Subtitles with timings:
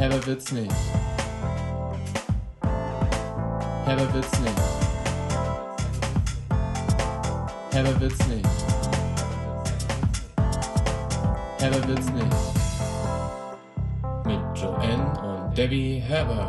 [0.00, 0.72] Herber wird's nicht.
[3.84, 4.58] Herber wird's nicht.
[7.70, 8.48] Herber wird's nicht.
[11.58, 12.36] Herber wird's nicht.
[14.24, 16.46] Mit Joanne und Debbie Herber.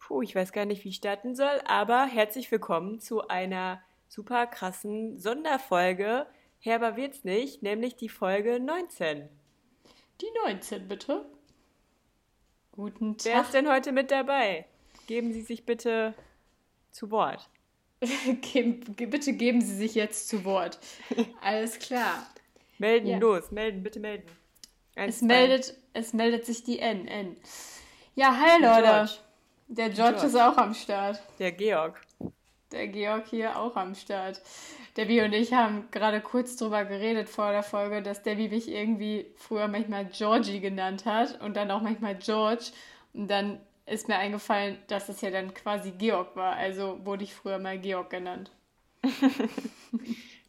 [0.00, 4.46] Puh, ich weiß gar nicht, wie ich starten soll, aber herzlich willkommen zu einer super
[4.46, 6.26] krassen Sonderfolge.
[6.60, 9.28] Herber wird's nicht, nämlich die Folge 19.
[10.20, 11.24] Die 19, bitte.
[12.72, 13.24] Guten Tag.
[13.32, 14.66] Wer ist denn heute mit dabei?
[15.06, 16.14] Geben Sie sich bitte
[16.90, 17.48] zu Wort.
[18.00, 20.78] Bitte geben Sie sich jetzt zu Wort.
[21.42, 22.26] Alles klar.
[22.78, 23.18] Melden, Ja.
[23.18, 24.26] los, melden, bitte melden.
[24.96, 27.06] Eins, Es meldet, es meldet sich die N.
[27.06, 27.36] N.
[28.14, 28.82] Ja, hi Der Leute.
[28.88, 29.12] George.
[29.68, 30.26] Der George, George.
[30.28, 31.20] ist auch am Start.
[31.38, 32.00] Der Georg.
[32.72, 34.40] Der Georg hier auch am Start.
[35.00, 39.32] Debbie und ich haben gerade kurz drüber geredet vor der Folge, dass Debbie mich irgendwie
[39.34, 42.66] früher manchmal Georgie genannt hat und dann auch manchmal George.
[43.14, 46.54] Und dann ist mir eingefallen, dass es ja dann quasi Georg war.
[46.54, 48.50] Also wurde ich früher mal Georg genannt.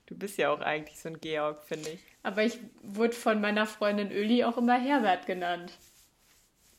[0.07, 2.01] Du bist ja auch eigentlich so ein Georg, finde ich.
[2.21, 5.71] Aber ich wurde von meiner Freundin Öli auch immer Herbert genannt.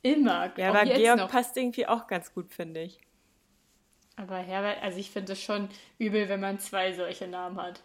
[0.03, 0.53] Immer.
[0.59, 1.31] Ja, aber Georg noch.
[1.31, 3.01] passt irgendwie auch ganz gut, finde ich.
[4.17, 5.69] Aber Herbert, also ich finde es schon
[5.99, 7.83] übel, wenn man zwei solche Namen hat.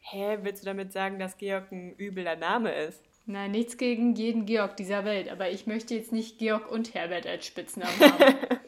[0.00, 3.02] Hä, willst du damit sagen, dass Georg ein übler Name ist?
[3.26, 7.26] Nein, nichts gegen jeden Georg dieser Welt, aber ich möchte jetzt nicht Georg und Herbert
[7.26, 8.34] als Spitznamen haben.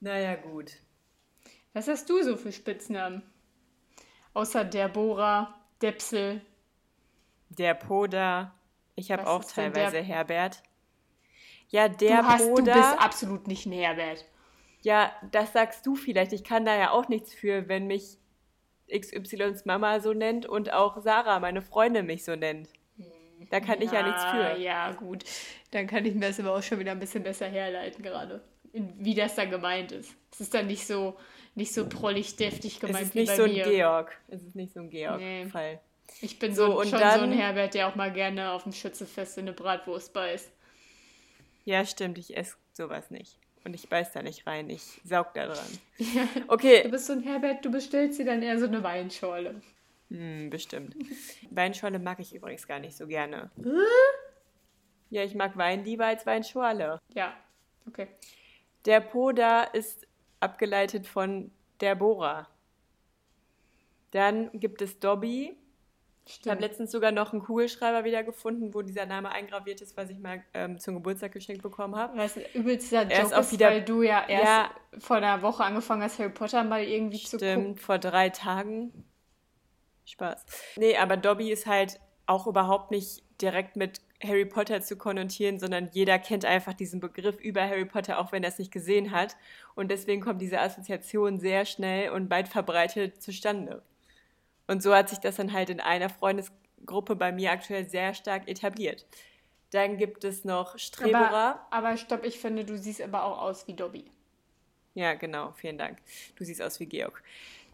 [0.00, 0.72] Naja, gut.
[1.74, 3.22] Was hast du so für Spitznamen?
[4.34, 6.40] Außer Derbora, Depsel.
[7.50, 8.52] Der Poda.
[8.94, 10.62] Ich habe auch teilweise der- Herbert.
[11.72, 12.74] Ja, der du, hast, du Poda.
[12.74, 14.24] bist absolut nicht ein Herbert.
[14.82, 16.32] Ja, das sagst du vielleicht.
[16.32, 18.18] Ich kann da ja auch nichts für, wenn mich
[18.94, 22.68] XYs Mama so nennt und auch Sarah, meine Freundin, mich so nennt.
[23.50, 24.56] Da kann ich ja nichts für.
[24.60, 25.24] Ja, gut.
[25.72, 28.42] Dann kann ich mir das aber auch schon wieder ein bisschen besser herleiten gerade.
[28.72, 30.14] Wie das dann gemeint ist.
[30.30, 31.16] Es ist dann nicht so,
[31.54, 33.64] nicht so prollig deftig Es gemeint ist wie nicht so ein mir.
[33.64, 34.16] Georg.
[34.28, 35.00] Es ist nicht so ein Nee.
[35.00, 35.80] Georg-Fall.
[36.20, 38.72] Ich bin So, so, schon so dann- ein Herbert, der auch mal gerne auf dem
[38.72, 40.50] Schützefest in eine Bratwurst beißt.
[41.64, 43.38] Ja, stimmt, ich esse sowas nicht.
[43.64, 45.78] Und ich beiß da nicht rein, ich saug da dran.
[46.48, 49.60] Okay, Du bist so ein Herbert, du bestellst dir dann eher so eine Weinschorle.
[50.08, 50.96] hm, bestimmt.
[51.50, 53.50] Weinschorle mag ich übrigens gar nicht so gerne.
[55.10, 56.98] Ja, ich mag Wein lieber als Weinschorle.
[57.14, 57.36] Ja,
[57.86, 58.08] okay.
[58.84, 60.08] Der Poda ist
[60.40, 62.48] abgeleitet von der Bora.
[64.10, 65.56] Dann gibt es Dobby.
[66.24, 66.60] Ich habe Stimmt.
[66.60, 70.78] letztens sogar noch einen Kugelschreiber wiedergefunden, wo dieser Name eingraviert ist, was ich mal ähm,
[70.78, 72.16] zum Geburtstag geschenkt bekommen habe.
[72.16, 74.70] Was übelster Er ist Joke auch ist, wieder- weil du ja erst Ja.
[74.98, 77.48] vor einer Woche angefangen hast, Harry Potter mal irgendwie zu gucken.
[77.62, 79.04] Stimmt, vor drei Tagen.
[80.04, 80.44] Spaß.
[80.76, 85.88] Nee, aber Dobby ist halt auch überhaupt nicht direkt mit Harry Potter zu konnotieren, sondern
[85.92, 89.36] jeder kennt einfach diesen Begriff über Harry Potter, auch wenn er es nicht gesehen hat.
[89.74, 93.82] Und deswegen kommt diese Assoziation sehr schnell und weit verbreitet zustande.
[94.66, 98.48] Und so hat sich das dann halt in einer Freundesgruppe bei mir aktuell sehr stark
[98.48, 99.06] etabliert.
[99.70, 101.50] Dann gibt es noch Strebora.
[101.52, 104.04] Aber, aber stopp, ich finde, du siehst aber auch aus wie Dobby.
[104.94, 105.98] Ja, genau, vielen Dank.
[106.36, 107.22] Du siehst aus wie Georg.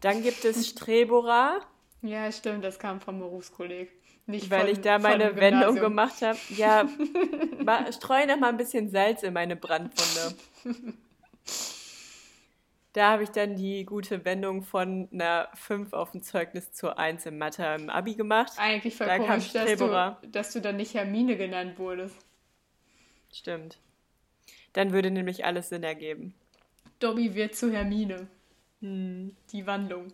[0.01, 1.59] Dann gibt es Strebora.
[2.01, 3.91] Ja, stimmt, das kam vom Berufskolleg.
[4.25, 6.39] Nicht Weil von, ich da meine Wendung gemacht habe.
[6.49, 6.87] Ja,
[7.63, 10.35] ma- streu noch mal ein bisschen Salz in meine Brandwunde.
[12.99, 17.27] Da habe ich dann die gute Wendung von einer 5 auf dem Zeugnis zur 1
[17.27, 18.51] im Mathe im Abi gemacht.
[18.57, 22.17] Eigentlich voll Da komisch, dass du, dass du dann nicht Hermine genannt wurdest.
[23.31, 23.79] Stimmt.
[24.73, 26.33] Dann würde nämlich alles Sinn ergeben.
[26.99, 28.27] Dobby wird zu Hermine.
[28.81, 29.33] Hm.
[29.53, 30.11] Die Wandlung.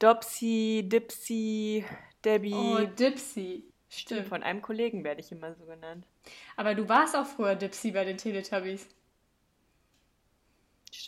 [0.00, 1.82] Dopsy, Dipsy,
[2.26, 2.52] Debbie.
[2.52, 3.64] Oh, Dipsy.
[3.88, 4.28] Stimmt.
[4.28, 6.04] Von einem Kollegen werde ich immer so genannt.
[6.56, 8.86] Aber du warst auch früher Dipsy bei den Teletubbies.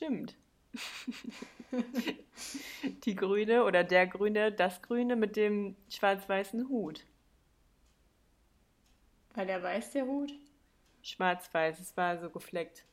[0.01, 0.35] Stimmt.
[3.05, 7.05] Die Grüne oder der Grüne, das Grüne mit dem schwarz-weißen Hut.
[9.35, 10.33] Weil der weiß, der Hut.
[11.03, 12.85] Schwarz-weiß, es war so gefleckt.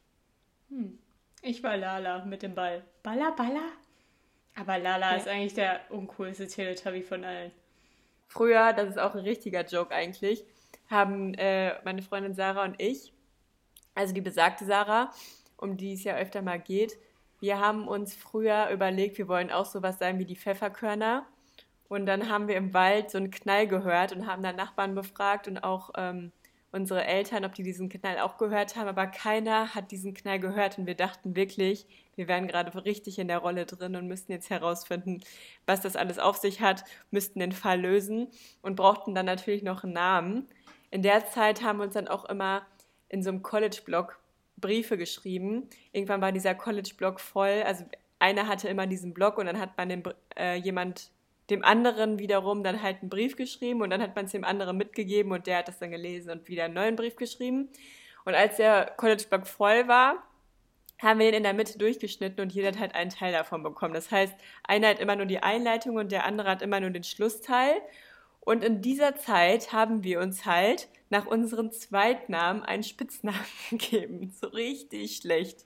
[1.42, 2.84] Ich war Lala mit dem Ball.
[3.04, 3.70] Balla, Balla?
[4.56, 5.18] Aber Lala Ja.
[5.18, 7.52] ist eigentlich der uncoolste Teletubby von allen.
[8.28, 10.44] Früher, das ist auch ein richtiger Joke eigentlich,
[10.90, 13.14] haben äh, meine Freundin Sarah und ich,
[13.96, 15.14] also die besagte Sarah,
[15.56, 16.98] um die es ja öfter mal geht,
[17.39, 21.25] wir haben uns früher überlegt, wir wollen auch sowas sein wie die Pfefferkörner.
[21.88, 25.48] Und dann haben wir im Wald so einen Knall gehört und haben dann Nachbarn befragt
[25.48, 26.31] und auch ähm,
[26.72, 30.78] unsere Eltern, ob die diesen Knall auch gehört haben, aber keiner hat diesen Knall gehört
[30.78, 34.50] und wir dachten wirklich, wir wären gerade richtig in der Rolle drin und müssten jetzt
[34.50, 35.22] herausfinden,
[35.66, 38.28] was das alles auf sich hat, müssten den Fall lösen
[38.62, 40.50] und brauchten dann natürlich noch einen Namen.
[40.92, 42.66] In der Zeit haben wir uns dann auch immer
[43.10, 44.19] in so einem College-Blog
[44.57, 45.69] Briefe geschrieben.
[45.92, 47.86] Irgendwann war dieser College-Blog voll, also
[48.19, 50.04] einer hatte immer diesen Blog und dann hat man dem,
[50.38, 51.12] äh, jemand
[51.50, 54.75] dem anderen wiederum dann halt einen Brief geschrieben und dann hat man es dem anderen
[54.75, 57.69] mitgegeben und der hat das dann gelesen und wieder einen neuen Brief geschrieben.
[58.25, 60.24] Und als der College-Blog voll war,
[61.01, 63.94] haben wir ihn in der Mitte durchgeschnitten und jeder hat halt einen Teil davon bekommen.
[63.94, 64.33] Das heißt,
[64.63, 67.75] einer hat immer nur die Einleitung und der andere hat immer nur den Schlussteil.
[68.48, 73.38] Und in dieser Zeit haben wir uns halt nach unseren Zweitnamen einen Spitznamen
[73.70, 74.34] gegeben.
[74.40, 75.66] So richtig schlecht.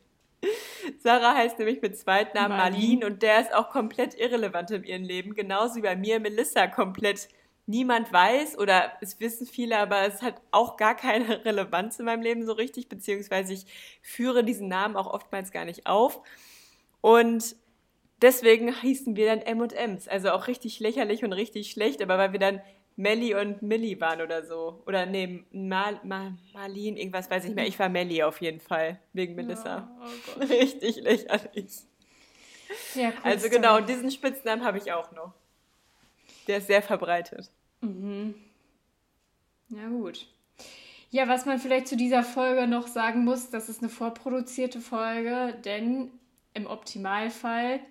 [0.98, 5.36] Sarah heißt nämlich mit Zweitnamen Marlene und der ist auch komplett irrelevant in ihrem Leben.
[5.36, 7.30] Genauso wie bei mir Melissa komplett
[7.68, 12.24] niemand weiß oder es wissen viele, aber es hat auch gar keine Relevanz in meinem
[12.24, 13.68] Leben so richtig, beziehungsweise ich
[14.02, 16.24] führe diesen Namen auch oftmals gar nicht auf.
[17.02, 17.56] Und
[18.22, 22.40] deswegen hießen wir dann M&M's, also auch richtig lächerlich und richtig schlecht, aber weil wir
[22.40, 22.62] dann
[22.96, 24.84] Melli und Millie waren oder so.
[24.86, 27.68] Oder nee, Mal, Mal, Marlene, irgendwas weiß ich nicht mehr.
[27.68, 29.78] Ich war Melli auf jeden Fall, wegen Melissa.
[29.78, 30.00] Ja,
[30.38, 31.72] oh Richtig lächerlich.
[32.96, 35.34] Ja, cool also genau, und diesen Spitznamen habe ich auch noch.
[36.48, 37.50] Der ist sehr verbreitet.
[37.82, 38.36] Mhm.
[39.70, 40.28] Ja, gut.
[41.10, 45.60] Ja, was man vielleicht zu dieser Folge noch sagen muss, das ist eine vorproduzierte Folge,
[45.66, 46.12] denn
[46.54, 47.82] im Optimalfall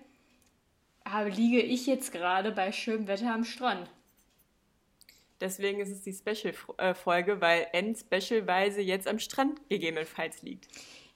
[1.19, 3.89] liege ich jetzt gerade bei schönem Wetter am Strand.
[5.39, 10.67] Deswegen ist es die Special-Folge, weil N specialweise jetzt am Strand gegebenenfalls liegt.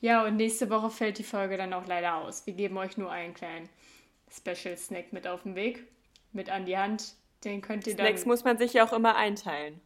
[0.02, 2.46] Ja, und nächste Woche fällt die Folge dann auch leider aus.
[2.46, 3.70] Wir geben euch nur einen kleinen
[4.32, 5.84] Special-Snack mit auf den Weg,
[6.34, 7.14] mit an die Hand.
[7.44, 8.08] Den könnt ihr Snacks dann.
[8.08, 9.80] Snacks muss man sich ja auch immer einteilen.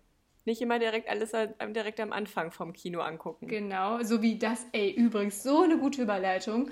[0.45, 3.47] Nicht immer direkt alles direkt am Anfang vom Kino angucken.
[3.47, 6.71] Genau, so wie das, ey, übrigens, so eine gute Überleitung.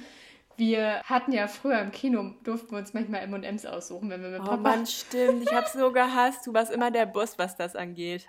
[0.57, 4.41] Wir hatten ja früher im Kino, durften wir uns manchmal M&M's aussuchen, wenn wir mit
[4.41, 4.55] oh Papa...
[4.55, 5.43] Oh Mann, stimmt.
[5.43, 6.47] Ich hab's so gehasst.
[6.47, 8.25] Du warst immer der Boss, was das angeht.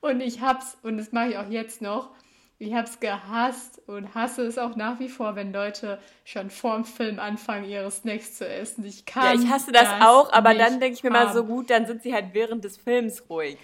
[0.00, 2.10] Und ich hab's, und das mache ich auch jetzt noch,
[2.58, 7.18] ich hab's gehasst und hasse es auch nach wie vor, wenn Leute schon vorm Film
[7.18, 8.84] anfangen, ihre Snacks zu essen.
[8.84, 11.44] Ich kann Ja, ich hasse das, das auch, aber dann denke ich mir mal so
[11.44, 13.58] gut, dann sind sie halt während des Films ruhig.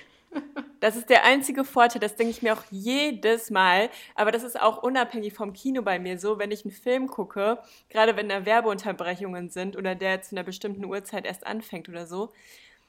[0.80, 3.88] Das ist der einzige Vorteil, das denke ich mir auch jedes Mal.
[4.14, 7.58] Aber das ist auch unabhängig vom Kino bei mir so, wenn ich einen Film gucke,
[7.88, 12.32] gerade wenn da Werbeunterbrechungen sind oder der zu einer bestimmten Uhrzeit erst anfängt oder so.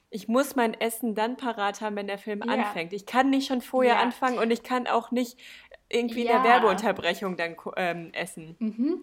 [0.10, 2.54] Ich muss mein Essen dann parat haben, wenn der Film ja.
[2.54, 2.92] anfängt.
[2.92, 4.02] Ich kann nicht schon vorher ja.
[4.02, 5.38] anfangen und ich kann auch nicht
[5.88, 6.38] irgendwie ja.
[6.38, 8.56] in der Werbeunterbrechung dann ähm, essen.
[8.60, 9.02] Mhm.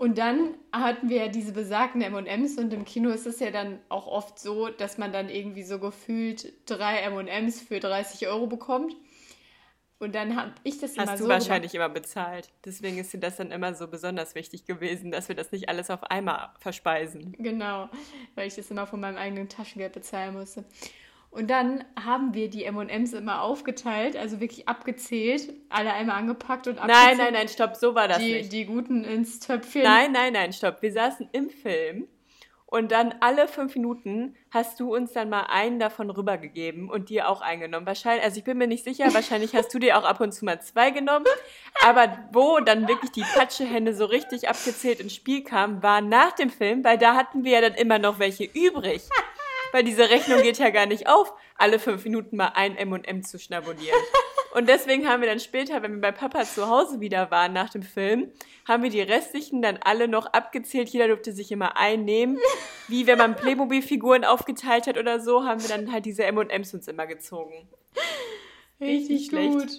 [0.00, 3.80] Und dann hatten wir ja diese besagten MMs und im Kino ist es ja dann
[3.90, 8.96] auch oft so, dass man dann irgendwie so gefühlt drei MMs für 30 Euro bekommt.
[9.98, 11.88] Und dann habe ich das immer Hast du wahrscheinlich gemacht.
[11.90, 12.48] immer bezahlt.
[12.64, 15.90] Deswegen ist dir das dann immer so besonders wichtig gewesen, dass wir das nicht alles
[15.90, 17.36] auf einmal verspeisen.
[17.38, 17.90] Genau,
[18.36, 20.64] weil ich das immer von meinem eigenen Taschengeld bezahlen musste.
[21.30, 26.78] Und dann haben wir die M&M's immer aufgeteilt, also wirklich abgezählt, alle einmal angepackt und
[26.78, 27.06] abgezählt.
[27.06, 28.52] Nein, nein, nein, stopp, so war das die, nicht.
[28.52, 29.82] Die guten ins Töpfchen.
[29.82, 30.82] Nein, nein, nein, stopp.
[30.82, 32.08] Wir saßen im Film
[32.70, 37.28] und dann alle fünf Minuten hast du uns dann mal einen davon rübergegeben und dir
[37.28, 37.84] auch eingenommen.
[37.84, 40.44] Wahrscheinlich, also ich bin mir nicht sicher, wahrscheinlich hast du dir auch ab und zu
[40.44, 41.26] mal zwei genommen.
[41.84, 46.50] Aber wo dann wirklich die Patschehände so richtig abgezählt ins Spiel kamen, war nach dem
[46.50, 49.02] Film, weil da hatten wir ja dann immer noch welche übrig
[49.72, 53.38] weil diese Rechnung geht ja gar nicht auf, alle fünf Minuten mal ein M&M zu
[53.38, 53.98] schnabulieren.
[54.52, 57.70] Und deswegen haben wir dann später, wenn wir bei Papa zu Hause wieder waren nach
[57.70, 58.32] dem Film,
[58.66, 60.88] haben wir die restlichen dann alle noch abgezählt.
[60.88, 62.38] Jeder durfte sich immer einnehmen.
[62.88, 66.88] Wie wenn man Playmobil-Figuren aufgeteilt hat oder so, haben wir dann halt diese M&Ms uns
[66.88, 67.68] immer gezogen.
[68.80, 69.52] Richtig, schlecht.
[69.52, 69.70] Gut.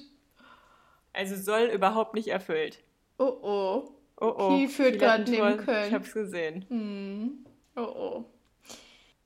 [1.14, 2.80] Also soll überhaupt nicht erfüllt.
[3.18, 3.92] Oh oh.
[4.22, 4.50] Oh oh.
[4.50, 5.88] Key führt gerade neben Köln.
[5.88, 6.66] Ich hab's gesehen.
[6.70, 7.46] Hm.
[7.76, 8.26] Oh oh.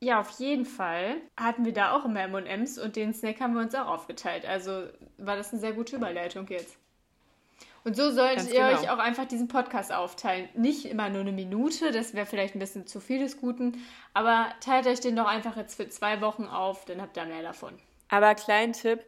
[0.02, 3.62] Ja, auf jeden Fall hatten wir da auch immer M&M's und den Snack haben wir
[3.62, 4.46] uns auch aufgeteilt.
[4.46, 4.84] Also
[5.18, 6.78] war das eine sehr gute Überleitung jetzt.
[7.86, 8.82] Und so solltet ihr genau.
[8.82, 10.50] euch auch einfach diesen Podcast aufteilen.
[10.56, 13.78] Nicht immer nur eine Minute, das wäre vielleicht ein bisschen zu viel des Guten,
[14.14, 17.44] aber teilt euch den doch einfach jetzt für zwei Wochen auf, dann habt ihr mehr
[17.44, 17.76] davon.
[18.10, 19.06] Aber kleinen Tipp,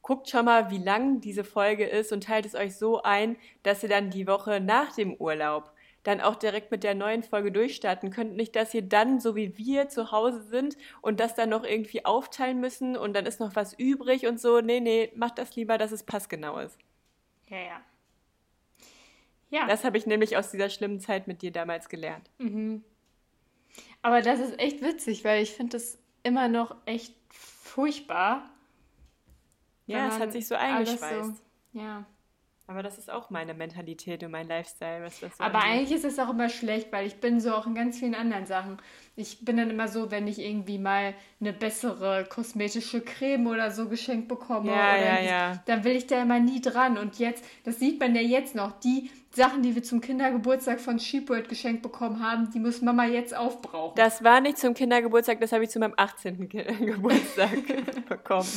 [0.00, 3.82] guckt schon mal, wie lang diese Folge ist und teilt es euch so ein, dass
[3.82, 5.70] ihr dann die Woche nach dem Urlaub
[6.02, 8.36] dann auch direkt mit der neuen Folge durchstarten könnt.
[8.36, 12.04] Nicht, dass ihr dann, so wie wir, zu Hause sind und das dann noch irgendwie
[12.04, 14.60] aufteilen müssen und dann ist noch was übrig und so.
[14.60, 16.78] Nee, nee, macht das lieber, dass es passgenau ist.
[17.48, 17.80] Ja, ja.
[19.50, 19.66] Ja.
[19.66, 22.30] Das habe ich nämlich aus dieser schlimmen Zeit mit dir damals gelernt.
[22.38, 22.84] Mhm.
[24.02, 28.50] Aber das ist echt witzig, weil ich finde das immer noch echt furchtbar,
[29.86, 31.36] Ja, es hat sich so eingeschweißt.
[31.36, 32.04] So, ja.
[32.70, 35.70] Aber das ist auch meine Mentalität und mein Lifestyle, was das so Aber angeht.
[35.72, 38.44] eigentlich ist es auch immer schlecht, weil ich bin so auch in ganz vielen anderen
[38.44, 38.76] Sachen.
[39.16, 43.88] Ich bin dann immer so, wenn ich irgendwie mal eine bessere kosmetische Creme oder so
[43.88, 45.62] geschenkt bekomme, Ja, ja, ja.
[45.64, 46.98] dann will ich da immer nie dran.
[46.98, 50.98] Und jetzt, das sieht man ja jetzt noch, die Sachen, die wir zum Kindergeburtstag von
[50.98, 53.94] Sheepworld geschenkt bekommen haben, die muss Mama jetzt aufbrauchen.
[53.96, 56.48] Das war nicht zum Kindergeburtstag, das habe ich zu meinem 18.
[56.50, 57.50] Ki- Geburtstag
[58.08, 58.48] bekommen.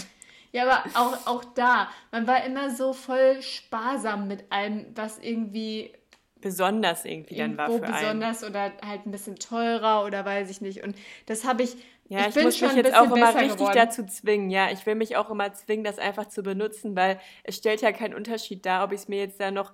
[0.54, 5.94] Ja, aber auch, auch da, man war immer so voll sparsam mit allem, was irgendwie
[6.42, 7.94] Besonders irgendwie dann war für einen.
[7.94, 10.84] besonders oder halt ein bisschen teurer oder weiß ich nicht.
[10.84, 10.96] Und
[11.28, 11.76] das habe ich,
[12.10, 13.76] Ja, ich, bin muss schon mich jetzt auch immer richtig geworden.
[13.76, 14.50] dazu zwingen.
[14.50, 17.92] Ja, ich will mich auch immer zwingen, das einfach zu benutzen, weil es stellt ja
[17.92, 19.72] keinen Unterschied dar, ob ich es mir jetzt da noch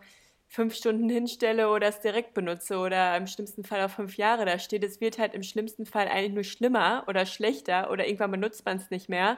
[0.50, 4.60] fünf Stunden hinstelle oder es direkt benutze oder im schlimmsten Fall auch fünf Jahre da
[4.60, 4.84] steht.
[4.84, 8.77] Es wird halt im schlimmsten Fall eigentlich nur schlimmer oder schlechter oder irgendwann benutzt man
[8.77, 9.38] es nicht mehr.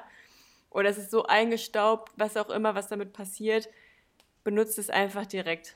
[0.70, 3.70] Oder es ist so eingestaubt, was auch immer, was damit passiert.
[4.44, 5.76] Benutzt es einfach direkt.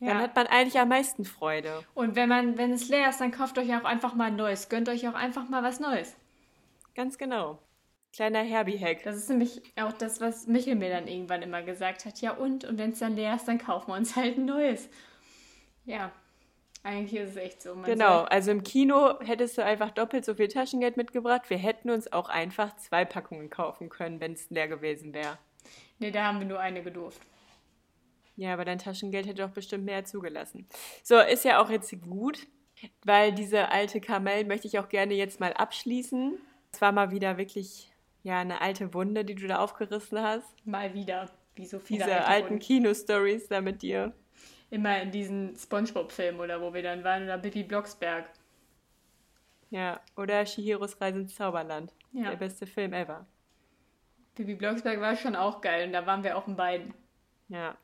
[0.00, 0.18] Dann Ja.
[0.18, 1.84] hat man eigentlich am meisten Freude.
[1.94, 4.68] Und wenn man, wenn es leer ist, dann kauft euch auch einfach mal ein neues.
[4.70, 6.16] Gönnt euch auch einfach mal was Neues.
[6.94, 7.58] Ganz genau.
[8.12, 9.02] Kleiner Herbie-Hack.
[9.04, 12.20] Das ist nämlich auch das, was Michel mir dann irgendwann immer gesagt hat.
[12.20, 12.64] Ja und?
[12.64, 14.88] Und wenn es dann leer ist, dann kaufen wir uns halt ein neues.
[15.84, 16.10] Ja,
[16.82, 17.74] eigentlich ist es echt so.
[17.84, 21.50] Genau, also im Kino hättest du einfach doppelt so viel Taschengeld mitgebracht.
[21.50, 25.38] Wir hätten uns auch einfach zwei Packungen kaufen können, wenn es leer gewesen wäre.
[25.98, 27.20] Nee, da haben wir nur eine gedurft.
[28.36, 30.66] Ja, aber dein Taschengeld hätte doch bestimmt mehr zugelassen.
[31.02, 32.46] So, ist ja auch jetzt gut,
[33.04, 36.38] weil diese alte Kamel möchte ich auch gerne jetzt mal abschließen.
[36.72, 40.46] Es war mal wieder wirklich ja eine alte Wunde, die du da aufgerissen hast.
[40.64, 41.30] Mal wieder.
[41.54, 42.58] Wie so viele Diese alte alten.
[42.58, 44.14] Kino-Stories da mit dir.
[44.70, 48.30] Immer in diesen Spongebob-Filmen oder wo wir dann waren oder Bibi Blocksberg.
[49.70, 51.92] Ja, oder Shihiros Reise ins Zauberland.
[52.12, 52.30] Ja.
[52.30, 53.26] Der beste Film ever.
[54.34, 56.94] Bibi Blocksberg war schon auch geil und da waren wir auch in beiden.
[57.48, 57.76] Ja.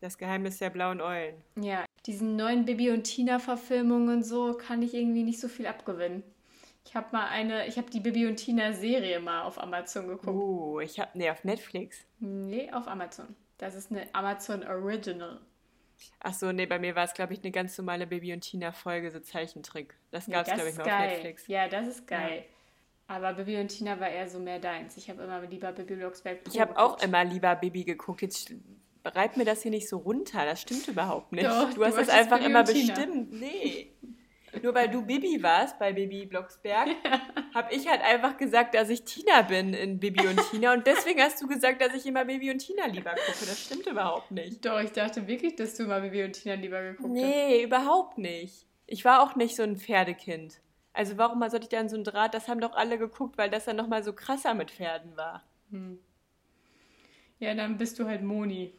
[0.00, 1.36] Das Geheimnis der blauen Eulen.
[1.54, 5.66] Ja, diesen neuen Bibi und Tina Verfilmungen und so kann ich irgendwie nicht so viel
[5.66, 6.24] abgewinnen.
[6.84, 10.26] Ich habe mal eine, ich habe die Bibi und Tina Serie mal auf Amazon geguckt.
[10.26, 12.04] Uh, ich hab, nee, auf Netflix.
[12.18, 13.36] Nee, auf Amazon.
[13.58, 15.40] Das ist eine Amazon Original.
[16.20, 18.72] Ach so, nee, bei mir war es, glaube ich, eine ganz normale Baby und Tina
[18.72, 19.94] Folge, so Zeichentrick.
[20.10, 21.10] Das Nee, gab es, das glaube ich, mal auf.
[21.10, 21.46] Netflix.
[21.48, 22.44] Ja, das ist geil.
[23.08, 24.96] Aber Bibi und Tina war eher so mehr deins.
[24.96, 26.38] Ich habe immer lieber Bibi Blocksberg.
[26.50, 28.22] Ich habe auch immer lieber Baby geguckt.
[28.22, 28.54] Jetzt
[29.04, 30.46] reib mir das hier nicht so runter.
[30.46, 31.44] Das stimmt überhaupt nicht.
[31.44, 33.32] Doch, du du hast es wolltest einfach Bibi immer bestimmt.
[33.32, 33.91] Nee.
[34.62, 36.88] Nur weil du Bibi warst bei Baby Blocksberg,
[37.54, 40.72] habe ich halt einfach gesagt, dass ich Tina bin in Bibi und Tina.
[40.72, 43.46] Und deswegen hast du gesagt, dass ich immer Baby und Tina lieber gucke.
[43.46, 44.64] Das stimmt überhaupt nicht.
[44.64, 47.12] Doch, ich dachte wirklich, dass du mal Bibi und Tina lieber geguckt hast.
[47.12, 48.66] Nee, überhaupt nicht.
[48.86, 50.60] Ich war auch nicht so ein Pferdekind.
[50.92, 52.34] Also warum mal sollte ich dann so ein Draht?
[52.34, 55.42] Das haben doch alle geguckt, weil das dann nochmal so krasser mit Pferden war.
[57.38, 58.74] Ja, dann bist du halt Moni.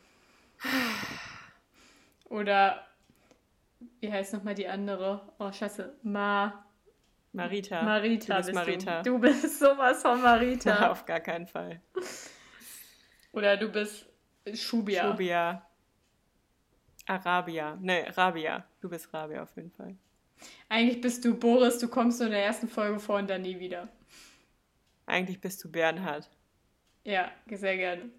[2.29, 2.85] Oder
[3.99, 5.33] wie heißt nochmal die andere?
[5.39, 5.97] Oh, Scheiße.
[6.03, 6.65] Ma.
[7.31, 7.81] Marita.
[7.81, 9.01] Marita Du bist Marita.
[9.01, 9.11] du.
[9.11, 10.89] Du bist sowas von Marita.
[10.91, 11.81] Auf gar keinen Fall.
[13.31, 14.05] Oder du bist
[14.53, 15.09] Schubia.
[15.11, 15.65] Shubia.
[17.07, 17.77] Arabia.
[17.81, 18.63] Nee, Rabia.
[18.79, 19.95] Du bist Rabia auf jeden Fall.
[20.69, 23.59] Eigentlich bist du Boris, du kommst nur in der ersten Folge vor und dann nie
[23.59, 23.89] wieder.
[25.05, 26.29] Eigentlich bist du Bernhard.
[27.03, 28.09] Ja, sehr gerne.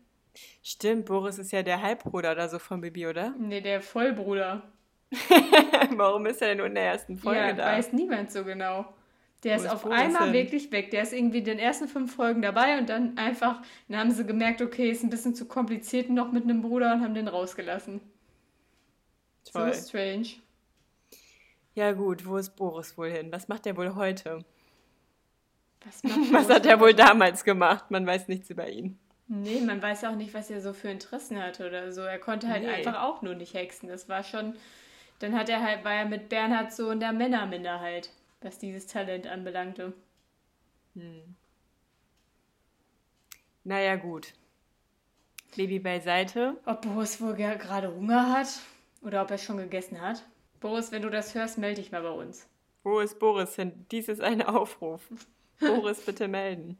[0.63, 3.35] Stimmt, Boris ist ja der Halbbruder oder so von Bibi, oder?
[3.39, 4.71] Nee, der Vollbruder.
[5.97, 7.65] Warum ist er denn nur in der ersten Folge ja, da?
[7.65, 8.87] weiß niemand so genau.
[9.43, 10.33] Der ist ist auf einmal hin?
[10.33, 10.91] wirklich weg.
[10.91, 14.25] Der ist irgendwie in den ersten fünf Folgen dabei und dann einfach, dann haben sie
[14.25, 18.01] gemerkt, okay, ist ein bisschen zu kompliziert noch mit einem Bruder und haben den rausgelassen.
[19.53, 19.73] Toll.
[19.75, 20.29] So strange.
[21.75, 23.31] Ja gut, wo ist Boris wohl hin?
[23.33, 24.45] Was macht er wohl heute?
[25.85, 27.91] Was, macht Was hat er wohl damals gemacht?
[27.91, 28.99] Man weiß nichts über ihn.
[29.27, 32.03] Nee, man weiß auch nicht, was er so für Interessen hatte oder so.
[32.03, 32.69] Er konnte halt Nee.
[32.69, 33.89] einfach auch nur nicht hexen.
[33.89, 34.55] Das war schon.
[35.21, 39.27] Dann hat er halt, war er mit Bernhard so in der Männerminderheit, was dieses Talent
[39.27, 39.93] anbelangte.
[43.65, 44.35] Naja, gut.
[45.57, 46.57] Baby beiseite.
[46.67, 48.49] Ob Boris wohl ge- gerade Hunger hat
[49.03, 50.25] oder ob er schon gegessen hat.
[50.61, 52.47] Boris, wenn du das hörst, melde dich mal bei uns.
[52.83, 53.87] Wo ist Boris hin?
[53.91, 55.09] Dies ist ein Aufruf.
[55.61, 56.77] Boris, bitte melden.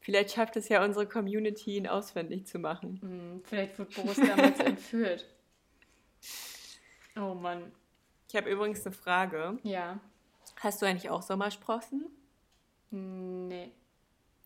[0.00, 2.98] Vielleicht schafft es ja unsere Community, ihn auswendig zu machen.
[3.02, 5.26] Hm, vielleicht wird Boris damals entführt.
[7.16, 7.72] Oh Mann.
[8.28, 9.58] Ich habe übrigens eine Frage.
[9.62, 9.98] Ja.
[10.60, 12.06] Hast du eigentlich auch Sommersprossen?
[12.90, 13.72] Nee.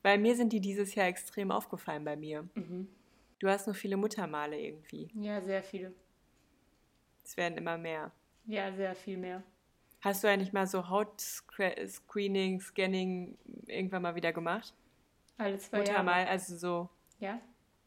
[0.02, 2.49] Bei mir sind die dieses Jahr extrem aufgefallen bei mir.
[3.38, 5.11] Du hast nur viele Muttermale irgendwie.
[5.14, 5.92] Ja, sehr viele.
[7.25, 8.12] Es werden immer mehr.
[8.47, 9.42] Ja, sehr viel mehr.
[10.02, 14.75] Hast du eigentlich mal so Hautscreening, Scanning irgendwann mal wieder gemacht?
[15.38, 15.88] Alle zwei Jahre.
[15.88, 16.90] Muttermal, also so.
[17.18, 17.40] Ja?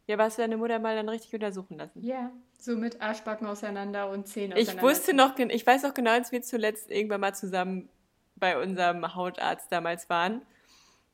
[0.08, 2.02] Ja, aber hast du deine Mutter mal dann richtig untersuchen lassen?
[2.02, 2.32] Ja.
[2.60, 4.90] So mit Arschbacken auseinander und Zähne Ich auseinander.
[4.90, 7.90] wusste noch, ich weiß noch genau, als wir zuletzt irgendwann mal zusammen
[8.36, 10.42] bei unserem Hautarzt damals waren.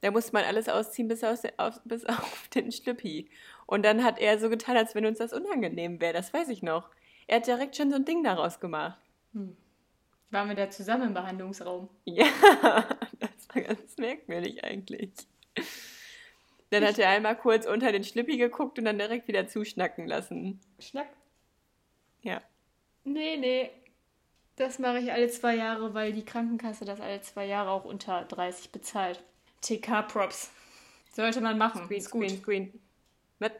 [0.01, 3.29] Da musste man alles ausziehen bis, aus, auf, bis auf den Schlüppi.
[3.65, 6.13] Und dann hat er so getan, als wenn uns das unangenehm wäre.
[6.13, 6.89] Das weiß ich noch.
[7.27, 8.99] Er hat direkt schon so ein Ding daraus gemacht.
[10.29, 11.89] Waren wir da zusammen im Behandlungsraum?
[12.05, 12.25] Ja,
[13.19, 15.11] das war ganz merkwürdig eigentlich.
[16.73, 20.59] Dann hat er einmal kurz unter den Schlüppi geguckt und dann direkt wieder zuschnacken lassen.
[20.79, 21.07] Schnack.
[22.23, 22.41] Ja.
[23.03, 23.69] Nee, nee.
[24.55, 28.25] Das mache ich alle zwei Jahre, weil die Krankenkasse das alle zwei Jahre auch unter
[28.25, 29.23] 30 bezahlt.
[29.61, 30.51] TK-Props.
[31.11, 31.85] Sollte man machen.
[31.85, 32.23] Screen, ist gut.
[32.23, 32.81] screen, screen.
[33.37, 33.51] Was?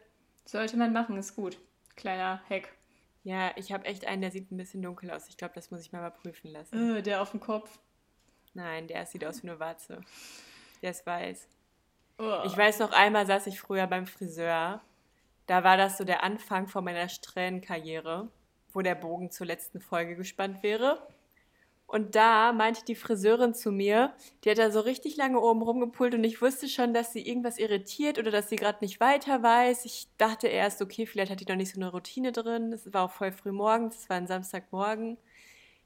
[0.46, 1.60] Sollte man machen, ist gut.
[1.96, 2.70] Kleiner Hack.
[3.24, 5.30] Ja, ich habe echt einen, der sieht ein bisschen dunkel aus.
[5.30, 6.98] Ich glaube, das muss ich mal überprüfen lassen.
[6.98, 7.78] Äh, der auf dem Kopf.
[8.56, 10.02] Nein, der sieht aus wie eine Warze.
[10.82, 11.48] Der ist weiß.
[12.46, 14.82] Ich weiß noch einmal saß ich früher beim Friseur.
[15.46, 18.30] Da war das so der Anfang von meiner Strähnenkarriere,
[18.72, 21.08] wo der Bogen zur letzten Folge gespannt wäre.
[21.86, 24.14] Und da meinte die Friseurin zu mir,
[24.44, 27.60] die hat da so richtig lange oben rumgepult und ich wusste schon, dass sie irgendwas
[27.60, 29.86] irritiert oder dass sie gerade nicht weiter weiß.
[29.86, 32.74] Ich dachte erst, okay, vielleicht hat die noch nicht so eine Routine drin.
[32.74, 35.18] Es war auch voll früh morgens, es war ein Samstagmorgen.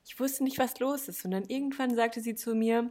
[0.06, 1.26] Ich wusste nicht, was los ist.
[1.26, 2.90] Und dann irgendwann sagte sie zu mir,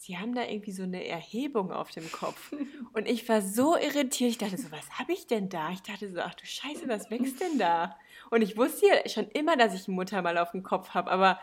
[0.00, 2.52] Sie haben da irgendwie so eine Erhebung auf dem Kopf.
[2.92, 4.30] Und ich war so irritiert.
[4.30, 5.70] Ich dachte so, was habe ich denn da?
[5.72, 7.98] Ich dachte so, ach du Scheiße, was wächst denn da?
[8.30, 11.40] Und ich wusste ja schon immer, dass ich Mutter mal auf dem Kopf habe, aber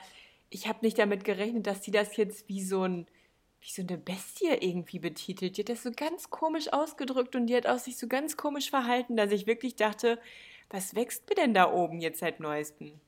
[0.49, 3.07] ich habe nicht damit gerechnet, dass die das jetzt wie so ein
[3.59, 5.57] wie so eine Bestie irgendwie betitelt.
[5.57, 8.69] Die hat das so ganz komisch ausgedrückt und die hat auch sich so ganz komisch
[8.69, 10.19] verhalten, dass ich wirklich dachte,
[10.69, 12.99] was wächst mir denn da oben jetzt seit neuestem?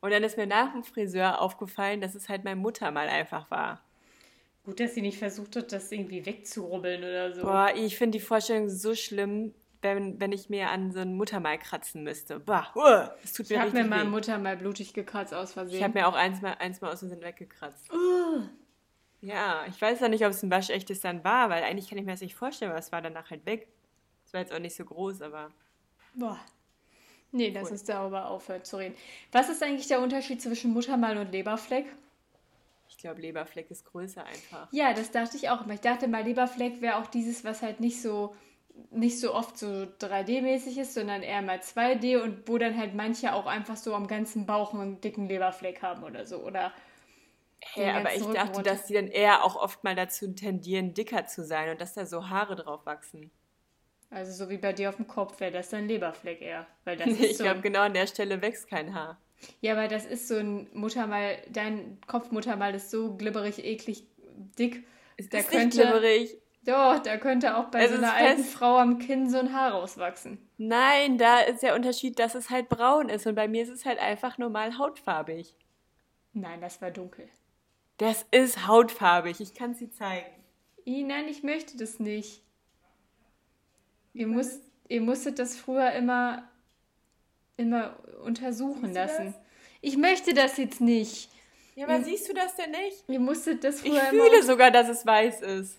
[0.00, 3.50] Und dann ist mir nach dem Friseur aufgefallen, dass es halt meine Mutter mal einfach
[3.50, 3.82] war.
[4.64, 7.42] Gut, dass sie nicht versucht hat, das irgendwie wegzurubbeln oder so.
[7.42, 11.58] Boah, ich finde die Vorstellung so schlimm, wenn, wenn ich mir an so ein Muttermal
[11.58, 12.38] kratzen müsste.
[12.40, 14.10] Boah, uah, das tut ich mir habe richtig mir meine weh.
[14.10, 15.78] Mutter mal blutig gekratzt aus Versehen.
[15.78, 17.88] Ich habe mir auch eins mal, eins mal aus Versehen weggekratzt.
[19.22, 22.04] Ja, ich weiß ja nicht, ob es ein waschechtes dann war, weil eigentlich kann ich
[22.04, 23.68] mir das nicht vorstellen, aber es war danach halt weg.
[24.26, 25.50] Es war jetzt auch nicht so groß, aber
[26.14, 26.38] Boah.
[27.32, 27.72] Nee, lass Cool.
[27.72, 28.94] uns darüber aufhören zu reden.
[29.30, 31.86] Was ist eigentlich der Unterschied zwischen Muttermal und Leberfleck?
[33.00, 34.68] Ich glaube, Leberfleck ist größer einfach.
[34.72, 35.72] Ja, das dachte ich auch immer.
[35.72, 38.36] Ich dachte mal, Leberfleck wäre auch dieses, was halt nicht so
[38.90, 43.32] nicht so oft so 3D-mäßig ist, sondern eher mal 2D und wo dann halt manche
[43.32, 46.44] auch einfach so am ganzen Bauch einen dicken Leberfleck haben oder so.
[46.44, 46.74] Oder
[47.74, 48.62] Ja, aber ich dachte, runter.
[48.62, 52.04] dass die dann eher auch oft mal dazu tendieren, dicker zu sein und dass da
[52.04, 53.30] so Haare drauf wachsen.
[54.10, 56.66] Also so wie bei dir auf dem Kopf wäre das dann Leberfleck eher.
[56.84, 59.18] Weil das Ich so glaube, genau an der Stelle wächst kein Haar.
[59.60, 64.04] Ja, aber das ist so ein Muttermal, dein Kopfmuttermal ist so glibberig, eklig,
[64.58, 64.84] dick.
[65.16, 66.36] Es Da ist nicht könnte- glibberig.
[66.66, 68.44] Doch, da könnte auch bei Es so einer alten.
[68.44, 70.36] Frau am Kinn so ein Haar rauswachsen.
[70.58, 73.86] Nein, da ist der Unterschied, dass es halt braun ist und bei mir ist es
[73.86, 75.56] halt einfach normal hautfarbig.
[76.34, 77.28] Nein, das war dunkel.
[77.96, 80.26] Das ist hautfarbig, ich kann sie zeigen.
[80.84, 82.42] Ih, nein, ich möchte das nicht.
[84.12, 86.48] Ihr, müsst, ihr musstet das früher immer,
[87.60, 89.34] immer untersuchen lassen.
[89.80, 91.30] Ich möchte das jetzt nicht.
[91.76, 92.04] Ja, aber Mhm.
[92.04, 93.04] siehst du das denn nicht?
[93.08, 95.78] Ihr musstet das Ich früher fühle sogar, dass es weiß ist.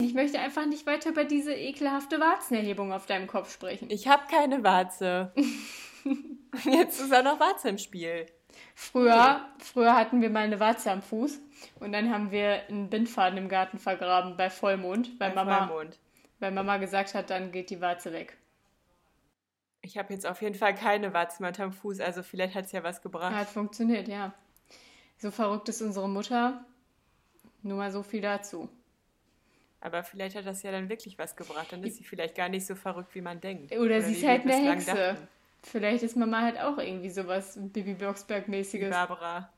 [0.00, 3.90] Ich möchte einfach nicht weiter über diese ekelhafte Warzenerhebung auf deinem Kopf sprechen.
[3.90, 5.32] Ich habe keine Warze.
[6.64, 8.26] Jetzt ist auch noch Warze im Spiel.
[8.74, 11.40] Früher, früher hatten wir mal eine Warze am Fuß
[11.80, 15.98] und dann haben wir einen Bindfaden im Garten vergraben bei Vollmond, weil, Bei Mama, Vollmond.
[16.40, 18.36] weil Mama gesagt hat, dann geht die Warze weg.
[19.84, 22.72] Ich habe jetzt auf jeden Fall keine Warze mehr unterm Fuß, also vielleicht hat es
[22.72, 23.34] ja was gebracht.
[23.34, 24.32] Hat funktioniert, ja.
[25.18, 26.64] So verrückt ist unsere Mutter.
[27.62, 28.70] Nur mal so viel dazu.
[29.80, 31.70] Aber vielleicht hat das ja dann wirklich was gebracht.
[31.70, 33.76] Dann ist sie vielleicht gar nicht so verrückt, wie man denkt.
[33.76, 34.94] Oder, sie wie ist halt eine Hexe.
[34.94, 35.28] dachten.
[35.62, 38.90] Vielleicht ist Mama halt auch irgendwie sowas Bibi Blocksberg-mäßiges.
[38.90, 39.52] Barbara.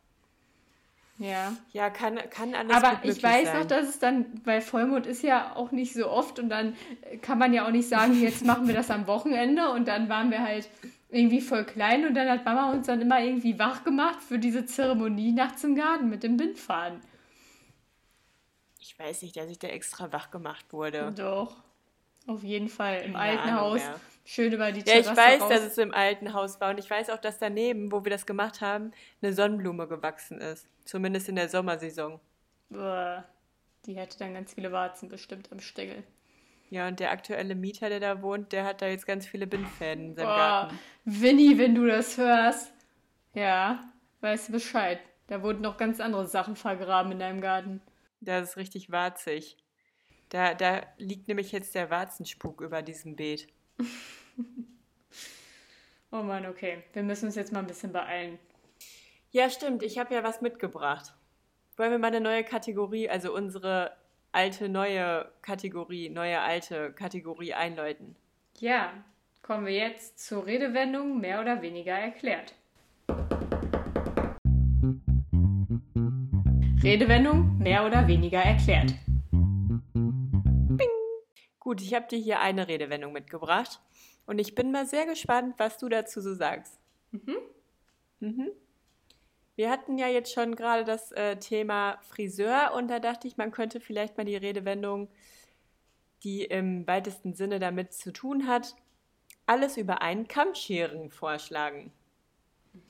[1.19, 1.57] Ja.
[1.73, 3.61] Ja, kann, kann alles Aber ich weiß sein.
[3.61, 6.77] noch, dass es dann, weil Vollmond ist ja auch nicht so oft und dann
[7.23, 10.31] kann man ja auch nicht sagen, jetzt machen wir das am Wochenende und dann waren
[10.31, 10.69] wir halt
[11.09, 14.67] irgendwie voll klein und dann hat Mama uns dann immer irgendwie wach gemacht für diese
[14.67, 17.01] Zeremonie nachts im Garten mit dem Bindfaden.
[18.81, 21.13] Ich weiß nicht, dass ich da extra wach gemacht wurde.
[21.17, 21.57] Doch.
[22.27, 23.03] Auf jeden Fall.
[23.03, 23.81] Im Keine alten Ahnung Haus.
[23.81, 24.01] mehr.
[24.27, 25.49] Schön über die Ja, Terrasse ich weiß, raus.
[25.49, 28.27] dass es im alten Haus war und ich weiß auch, dass daneben, wo wir das
[28.27, 28.91] gemacht haben,
[29.23, 30.67] eine Sonnenblume gewachsen ist.
[30.85, 32.21] Zumindest in der Sommersaison.
[32.69, 33.25] Boah,
[33.87, 36.03] die hätte dann ganz viele Warzen bestimmt am Stängel.
[36.71, 40.07] Ja, und der aktuelle Mieter, der da wohnt, der hat da jetzt ganz viele Bindfäden
[40.07, 40.79] in seinem Boah, Garten.
[41.05, 42.73] Winnie, wenn du das hörst.
[43.33, 43.85] Ja,
[44.23, 44.99] weißt du Bescheid.
[45.29, 47.81] Da wurden noch ganz andere Sachen vergraben in deinem Garten.
[48.21, 49.57] Das ist richtig warzig.
[50.31, 53.47] Da, da liegt nämlich jetzt der Warzenspuk über diesem Beet.
[56.13, 56.83] Oh Mann, okay.
[56.93, 58.39] Wir müssen uns jetzt mal ein bisschen beeilen.
[59.33, 59.83] Ja, stimmt.
[59.83, 61.13] Ich habe ja was mitgebracht.
[61.77, 63.93] Wollen wir mal eine neue Kategorie, also unsere
[64.33, 68.17] alte neue Kategorie, neue alte Kategorie einläuten?
[68.61, 68.93] Ja,
[69.43, 72.55] kommen wir jetzt zur Redewendung mehr oder weniger erklärt.
[76.83, 78.95] Redewendung mehr oder weniger erklärt.
[81.67, 83.81] Gut, ich habe dir hier eine Redewendung mitgebracht
[84.25, 86.79] und ich bin mal sehr gespannt, was du dazu so sagst.
[87.11, 87.39] Mhm.
[88.21, 88.53] Mhm.
[89.57, 93.51] Wir hatten ja jetzt schon gerade das äh, Thema Friseur und da dachte ich, man
[93.51, 95.09] könnte vielleicht mal die Redewendung,
[96.23, 98.77] die im weitesten Sinne damit zu tun hat,
[99.47, 101.93] alles über einen Kamm scheren vorschlagen.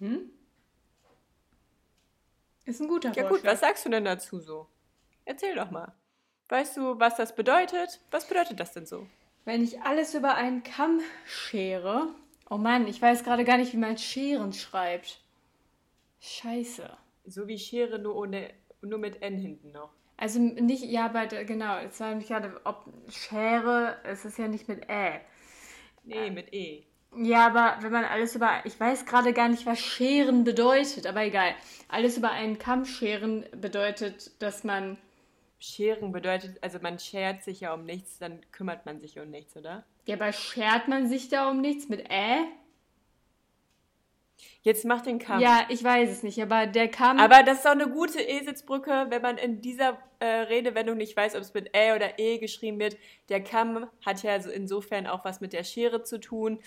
[0.00, 0.28] Mhm.
[2.66, 3.30] Ist ein guter Ja Vorschlag.
[3.38, 4.68] gut, was sagst du denn dazu so?
[5.24, 5.94] Erzähl doch mal.
[6.48, 8.00] Weißt du, was das bedeutet?
[8.10, 9.06] Was bedeutet das denn so?
[9.44, 12.08] Wenn ich alles über einen Kamm schere.
[12.48, 15.20] Oh Mann, ich weiß gerade gar nicht, wie man Scheren schreibt.
[16.20, 16.88] Scheiße.
[17.26, 18.50] So wie Schere, nur, ohne,
[18.82, 19.90] nur mit N hinten noch.
[20.16, 24.48] Also nicht, ja, aber da- genau, jetzt war nämlich gerade, ob Schere, es ist ja
[24.48, 25.20] nicht mit Ä.
[26.04, 26.84] Nee, mit E.
[27.16, 31.22] Ja, aber wenn man alles über, ich weiß gerade gar nicht, was Scheren bedeutet, aber
[31.22, 31.54] egal.
[31.88, 34.98] Alles über einen Kamm scheren bedeutet, dass man,
[35.58, 39.56] Scheren bedeutet, also man schert sich ja um nichts, dann kümmert man sich um nichts,
[39.56, 39.84] oder?
[40.06, 42.44] ja, aber schert man sich da um nichts mit Ä?
[44.62, 45.40] Jetzt mach den Kamm.
[45.40, 49.06] Ja, ich weiß es nicht, aber der Kamm, Aber das ist auch eine gute Eselsbrücke,
[49.08, 52.78] wenn man in dieser äh, Redewendung nicht weiß, ob es mit Ä oder E geschrieben
[52.78, 52.96] wird.
[53.28, 56.58] Der Kamm hat ja so insofern auch was mit der Schere zu tun,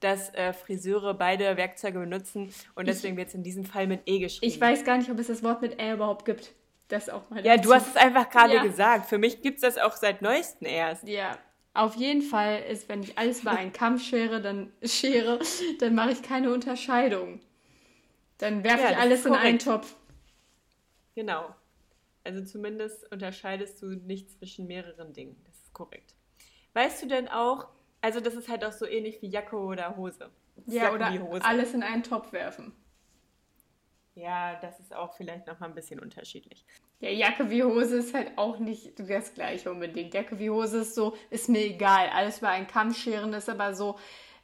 [0.00, 4.18] dass äh, Friseure beide Werkzeuge benutzen und deswegen wird es in diesem Fall mit E
[4.18, 4.52] geschrieben.
[4.52, 6.52] ich weiß gar nicht, ob es das Wort mit Ä überhaupt gibt.
[6.88, 7.68] Das auch mal Ja, dazu.
[7.68, 8.62] du hast es einfach gerade Ja.
[8.62, 9.06] gesagt.
[9.06, 11.06] Für mich gibt es das auch seit neuestem erst.
[11.08, 11.36] Ja,
[11.74, 15.40] auf jeden Fall ist, wenn ich alles über einen Kamm schere, dann schere,
[15.80, 17.40] dann mache ich keine Unterscheidung.
[18.38, 19.58] Dann werfe Ja, ich alles in einen.
[19.58, 19.94] Topf.
[21.14, 21.54] Genau.
[22.24, 25.36] Also zumindest unterscheidest du nicht zwischen mehreren Dingen.
[25.46, 26.14] Das ist korrekt.
[26.74, 27.68] Weißt du denn auch,
[28.00, 30.30] also das ist halt auch so ähnlich wie Jacke oder Hose.
[30.66, 31.44] Ja, Jacke oder Hose.
[31.44, 32.72] alles in einen Topf werfen.
[34.16, 36.64] Ja, das ist auch vielleicht nochmal ein bisschen unterschiedlich.
[37.00, 40.14] Ja, Jacke wie Hose ist halt auch nicht das gleiche unbedingt.
[40.14, 42.08] Jacke wie Hose ist so, ist mir egal.
[42.08, 43.98] Alles über einen Kamm scheren ist aber so,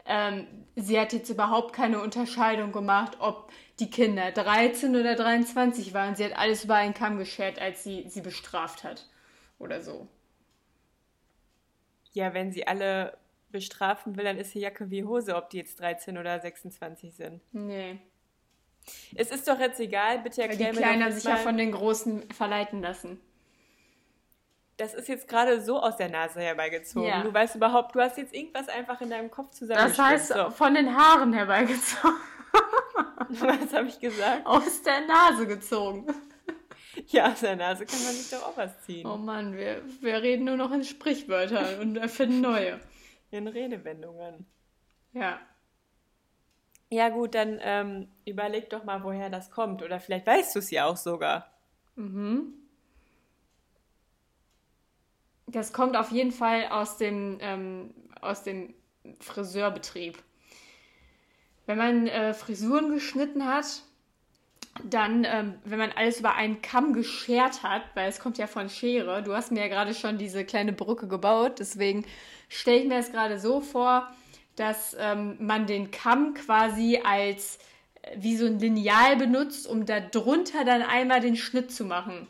[0.04, 6.16] ähm, sie hat jetzt überhaupt keine Unterscheidung gemacht, ob die Kinder 13 oder 23 waren.
[6.16, 9.08] Sie hat alles über einen Kamm geschert, als sie sie bestraft hat.
[9.58, 10.06] Oder so.
[12.12, 13.16] Ja, wenn sie alle
[13.50, 17.40] bestrafen will, dann ist die Jacke wie Hose, ob die jetzt 13 oder 26 sind.
[17.52, 18.00] Nee.
[19.14, 21.56] Es ist doch jetzt egal, bitte Weil die erklär mir Kleinen doch sich ja von
[21.56, 23.20] den Großen verleiten lassen.
[24.76, 27.08] das ist jetzt gerade so aus der Nase herbeigezogen.
[27.08, 27.22] Ja.
[27.22, 30.04] Du weißt überhaupt, du hast jetzt irgendwas einfach in deinem Kopf Das zusammengeschrieben.
[30.04, 32.16] heißt, so, von den Haaren herbeigezogen.
[33.28, 34.44] was habe ich gesagt?
[34.46, 36.06] Aus der Nase gezogen.
[37.06, 39.06] Ja, aus der Nase kann man sich doch auch was ziehen.
[39.06, 42.80] Oh Mann, wir, wir reden nur noch in Sprichwörtern und erfinden neue.
[43.30, 44.46] In Redewendungen.
[45.12, 45.40] Ja.
[46.92, 49.82] Ja gut, dann ähm, überleg doch mal, woher das kommt.
[49.82, 51.50] Oder vielleicht weißt du es ja auch sogar.
[51.96, 52.52] Mhm.
[55.46, 58.74] Das kommt auf jeden Fall aus dem, ähm, aus dem
[59.20, 60.22] Friseurbetrieb.
[61.64, 63.84] Wenn man äh, Frisuren geschnitten hat,
[64.84, 68.68] dann, ähm, wenn man alles über einen Kamm geschert hat, weil es kommt ja von
[68.68, 72.04] Schere, du hast mir ja gerade schon diese kleine Brücke gebaut, deswegen
[72.50, 74.14] stelle ich mir es gerade so vor,
[74.56, 77.58] dass ähm, man den Kamm quasi als
[78.02, 82.28] äh, wie so ein Lineal benutzt, um da drunter dann einmal den Schnitt zu machen.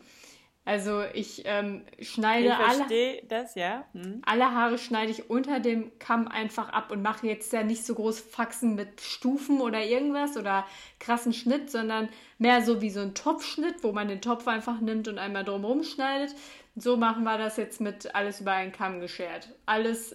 [0.64, 3.84] Also ich ähm, schneide Ich alle, das, ja.
[3.94, 4.22] Hm.
[4.24, 7.96] alle Haare schneide ich unter dem Kamm einfach ab und mache jetzt ja nicht so
[7.96, 10.64] groß Faxen mit Stufen oder irgendwas oder
[11.00, 12.08] krassen Schnitt, sondern
[12.38, 15.82] mehr so wie so ein Topfschnitt, wo man den Topf einfach nimmt und einmal drumherum
[15.82, 16.32] schneidet.
[16.76, 19.48] So machen wir das jetzt mit alles über einen Kamm geschert.
[19.66, 20.14] Alles.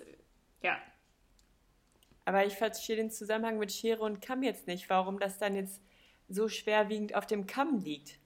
[2.27, 5.81] Aber ich verstehe den Zusammenhang mit Schere und Kamm jetzt nicht, warum das dann jetzt
[6.27, 8.19] so schwerwiegend auf dem Kamm liegt.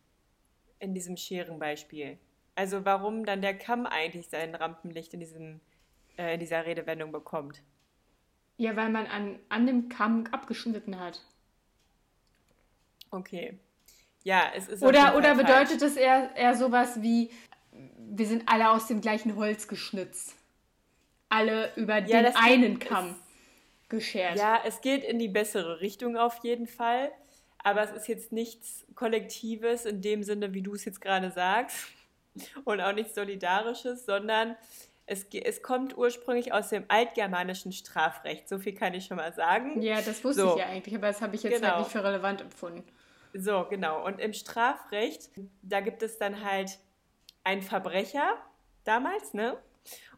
[0.80, 2.18] In diesem Scherenbeispiel.
[2.56, 5.60] Also warum dann der Kamm eigentlich sein Rampenlicht in, diesem,
[6.18, 7.62] äh, in dieser Redewendung bekommt.
[8.58, 11.22] Ja, weil man an, an dem Kamm abgeschnitten hat.
[13.12, 13.60] Okay.
[14.24, 14.82] Ja, es ist.
[14.82, 15.70] Oder, oder Fall falsch.
[15.70, 17.30] bedeutet es eher, eher sowas wie,
[18.00, 20.36] wir sind alle aus dem gleichen Holz geschnitzt.
[21.30, 23.16] Alle über Ja, den einen Kamm
[23.92, 24.38] geschert.
[24.38, 27.12] Ja, es geht in die bessere Richtung auf jeden Fall.
[27.64, 31.78] Aber es ist jetzt nichts Kollektives in dem Sinne, wie du es jetzt gerade sagst.
[32.66, 34.56] Und auch nichts Solidarisches, sondern
[35.06, 38.48] Es, es kommt ursprünglich aus dem altgermanischen Strafrecht.
[38.50, 39.82] So viel kann ich schon mal sagen.
[39.82, 40.54] Ja, das wusste So.
[40.54, 41.68] ich ja eigentlich, aber das habe ich jetzt Genau.
[41.74, 42.84] halt nicht für relevant empfunden.
[43.34, 44.04] So, genau.
[44.06, 45.30] Und im Strafrecht,
[45.62, 46.80] da gibt es dann halt
[47.44, 48.38] einen Verbrecher
[48.86, 49.58] damals, ne?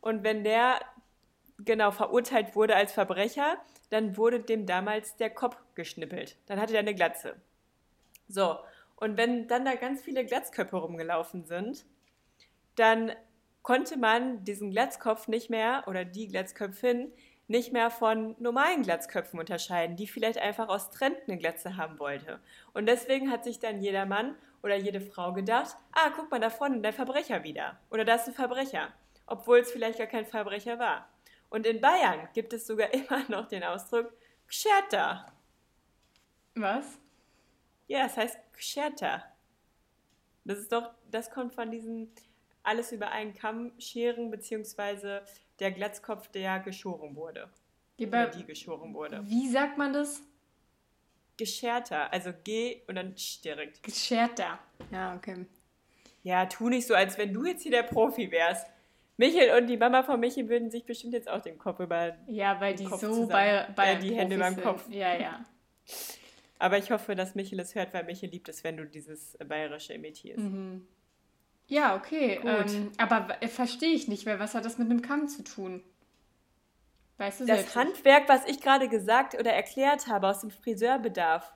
[0.01, 0.79] Und wenn der
[1.59, 3.57] genau verurteilt wurde als Verbrecher,
[3.89, 6.37] dann wurde dem damals der Kopf geschnippelt.
[6.47, 7.35] Dann hatte er eine Glatze.
[8.27, 8.57] So,
[8.95, 11.85] und wenn dann da ganz viele Glatzköpfe rumgelaufen sind,
[12.75, 13.11] dann
[13.61, 17.11] konnte man diesen Glatzkopf nicht mehr oder die Glatzköpfin
[17.47, 22.39] nicht mehr von normalen Glatzköpfen unterscheiden, die vielleicht einfach aus Trend eine Glatze haben wollte.
[22.73, 26.49] Und deswegen hat sich dann jeder Mann oder jede Frau gedacht, ah, guck mal da
[26.49, 27.77] vorne, der Verbrecher wieder.
[27.89, 28.93] Oder da ist ein Verbrecher,
[29.27, 31.09] obwohl es vielleicht gar kein Verbrecher war.
[31.53, 34.11] Und in Bayern gibt es sogar immer noch den Ausdruck
[34.47, 35.31] Gscherter.
[36.55, 36.97] Was?
[37.87, 39.23] Ja, es heißt Gscherter.
[40.45, 42.09] Das ist doch, das kommt von diesem
[42.63, 45.23] alles über einen Kamm scheren, beziehungsweise
[45.59, 47.51] der Glatzkopf, der geschoren wurde.
[47.99, 49.21] Oder aber die geschoren wurde.
[49.25, 50.23] wie sagt man das?
[51.37, 53.83] Gescherter, also G und dann Sch direkt.
[53.83, 54.57] Gescherter.
[54.91, 55.45] Ja, okay.
[56.23, 58.65] Ja, tu nicht so, als wenn du jetzt hier der Profi wärst.
[59.17, 62.17] Michel und die Mama von Michel würden sich bestimmt jetzt auch den Kopf über.
[62.27, 63.29] Ja, weil die Kopf so zusammen.
[63.29, 64.89] bei, bei Äh, die Hände Profis beim Kopf.
[64.89, 65.45] Ja, ja.
[66.59, 69.93] Aber ich hoffe, dass Michel es hört, weil Michel liebt es, wenn du dieses Bayerische
[69.93, 70.39] imitierst.
[70.39, 70.87] Mhm.
[71.67, 72.37] Ja, okay.
[72.37, 72.73] Gut.
[72.73, 75.83] Ähm, aber äh, verstehe ich nicht, weil was hat das mit einem Kamm zu tun?
[77.17, 81.53] Weißt du Das Handwerk, was ich gerade gesagt oder erklärt habe, aus dem Friseurbedarf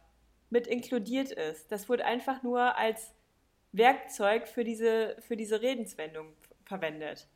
[0.49, 3.13] mit inkludiert ist, das wurde einfach nur als
[3.71, 7.27] Werkzeug für diese, für diese Redenswendung verwendet.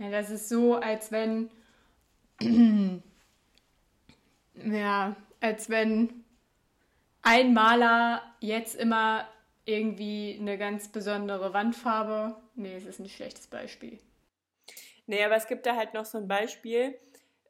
[0.00, 1.50] Ja, das ist so, als wenn.
[4.54, 6.24] ja, als wenn
[7.20, 9.28] ein Maler jetzt immer
[9.66, 12.34] irgendwie eine ganz besondere Wandfarbe.
[12.54, 13.98] Nee, es ist ein schlechtes Beispiel.
[15.06, 16.96] Nee, aber es gibt da halt noch so ein Beispiel,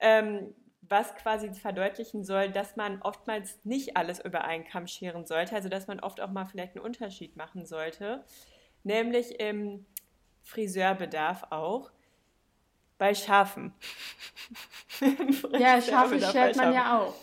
[0.01, 5.55] ähm, was quasi verdeutlichen soll, dass man oftmals nicht alles über einen Kamm scheren sollte,
[5.55, 8.25] also dass man oft auch mal vielleicht einen Unterschied machen sollte,
[8.83, 9.87] nämlich im
[10.43, 11.93] Friseurbedarf auch.
[13.01, 13.73] Bei Schafen.
[15.59, 17.15] Ja, Schafe schert man ja auch.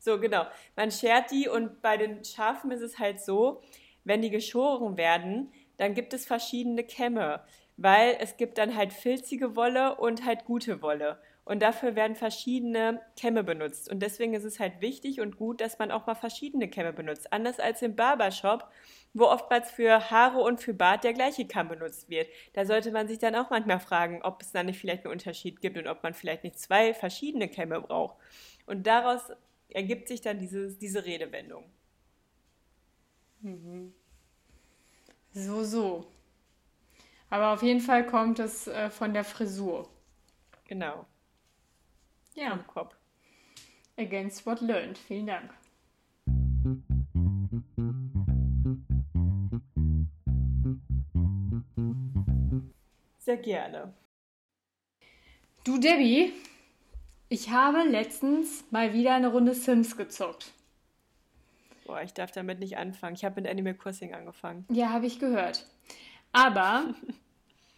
[0.00, 0.44] So, genau.
[0.74, 3.62] Man schert die und bei den Schafen ist es halt so,
[4.02, 7.44] wenn die geschoren werden, dann gibt es verschiedene Kämme,
[7.76, 11.20] weil es gibt dann halt filzige Wolle und halt gute Wolle.
[11.44, 13.90] Und dafür werden verschiedene Kämme benutzt.
[13.90, 17.32] Und deswegen ist es halt wichtig und gut, dass man auch mal verschiedene Kämme benutzt.
[17.32, 18.68] Anders als im Barbershop,
[19.12, 22.28] wo oftmals für Haare und für Bart der gleiche Kamm benutzt wird.
[22.52, 25.60] Da sollte man sich dann auch manchmal fragen, ob es da nicht vielleicht einen Unterschied
[25.60, 28.16] gibt und ob man vielleicht nicht zwei verschiedene Kämme braucht.
[28.66, 29.32] Und daraus
[29.68, 31.64] ergibt sich dann dieses, diese Redewendung.
[35.32, 36.06] So, so.
[37.30, 39.88] Aber auf jeden Fall kommt es äh, von der Frisur.
[40.68, 41.06] Genau.
[42.34, 42.94] Ja, Am Kopf.
[43.98, 44.96] against what learned.
[44.98, 45.50] Vielen Dank.
[53.18, 53.92] Sehr gerne.
[55.64, 56.32] Du, Debbie,
[57.28, 60.52] ich habe letztens mal wieder eine Runde Sims gezockt.
[61.86, 63.14] Boah, ich darf damit nicht anfangen.
[63.14, 64.66] Ich habe mit Animal Crossing angefangen.
[64.70, 65.66] Ja, habe ich gehört.
[66.32, 66.94] Aber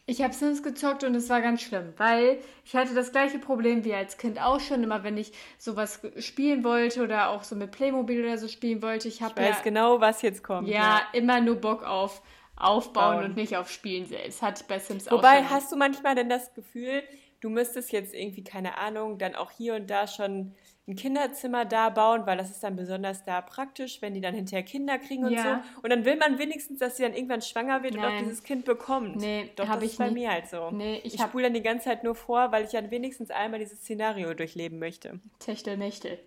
[0.07, 3.85] ich habe Sims gezockt und es war ganz schlimm, weil ich hatte das gleiche Problem
[3.85, 4.83] wie als Kind auch schon.
[4.83, 9.09] Immer wenn ich sowas spielen wollte oder auch so mit Playmobil oder so spielen wollte,
[9.09, 10.69] ich Ich habe weiß ja, genau, was jetzt kommt.
[10.69, 12.21] ja immer nur Bock auf
[12.57, 13.25] Aufbauen Bauen.
[13.25, 14.43] und nicht auf Spielen selbst.
[14.43, 17.03] Hatte ich bei Sims auch Wobei, hast du manchmal denn das Gefühl,
[17.41, 20.55] du müsstest jetzt irgendwie, keine Ahnung, dann auch hier und da schon
[20.87, 24.63] ein Kinderzimmer da bauen, weil das ist dann besonders da praktisch, wenn die dann hinterher
[24.63, 25.63] Kinder kriegen und Ja.
[25.75, 25.81] so.
[25.83, 28.25] Und dann will man wenigstens, dass sie dann irgendwann schwanger wird und auch Nein.
[28.25, 29.17] dieses Kind bekommt.
[29.17, 30.15] Nee, Doch, das ich ist bei nie.
[30.21, 30.71] mir halt so.
[30.71, 33.61] Nee, ich ich spule dann die ganze Zeit nur vor, weil ich dann wenigstens einmal
[33.61, 35.21] dieses Szenario durchleben möchte.
[35.39, 36.19] Techtelmechtel.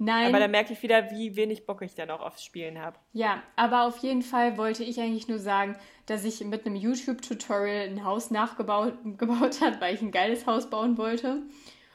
[0.00, 0.28] Nein.
[0.28, 2.96] Aber da merke ich wieder, wie wenig Bock ich dann auch aufs Spielen habe.
[3.12, 7.88] Ja, aber auf jeden Fall wollte ich eigentlich nur sagen, dass ich mit einem YouTube-Tutorial
[7.88, 11.42] ein Haus nachgebaut gebaut hat, weil ich ein geiles Haus bauen wollte.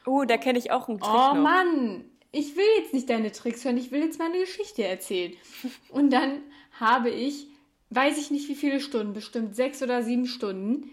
[0.06, 1.42] Oh, da kenne ich auch einen Trick Oh noch.
[1.42, 5.32] Mann, ich will jetzt nicht deine Tricks hören, ich will jetzt meine Geschichte erzählen.
[5.88, 6.40] Und dann
[6.78, 7.46] habe ich,
[7.90, 10.90] weiß ich nicht wie viele Stunden, bestimmt sechs oder sieben Stunden,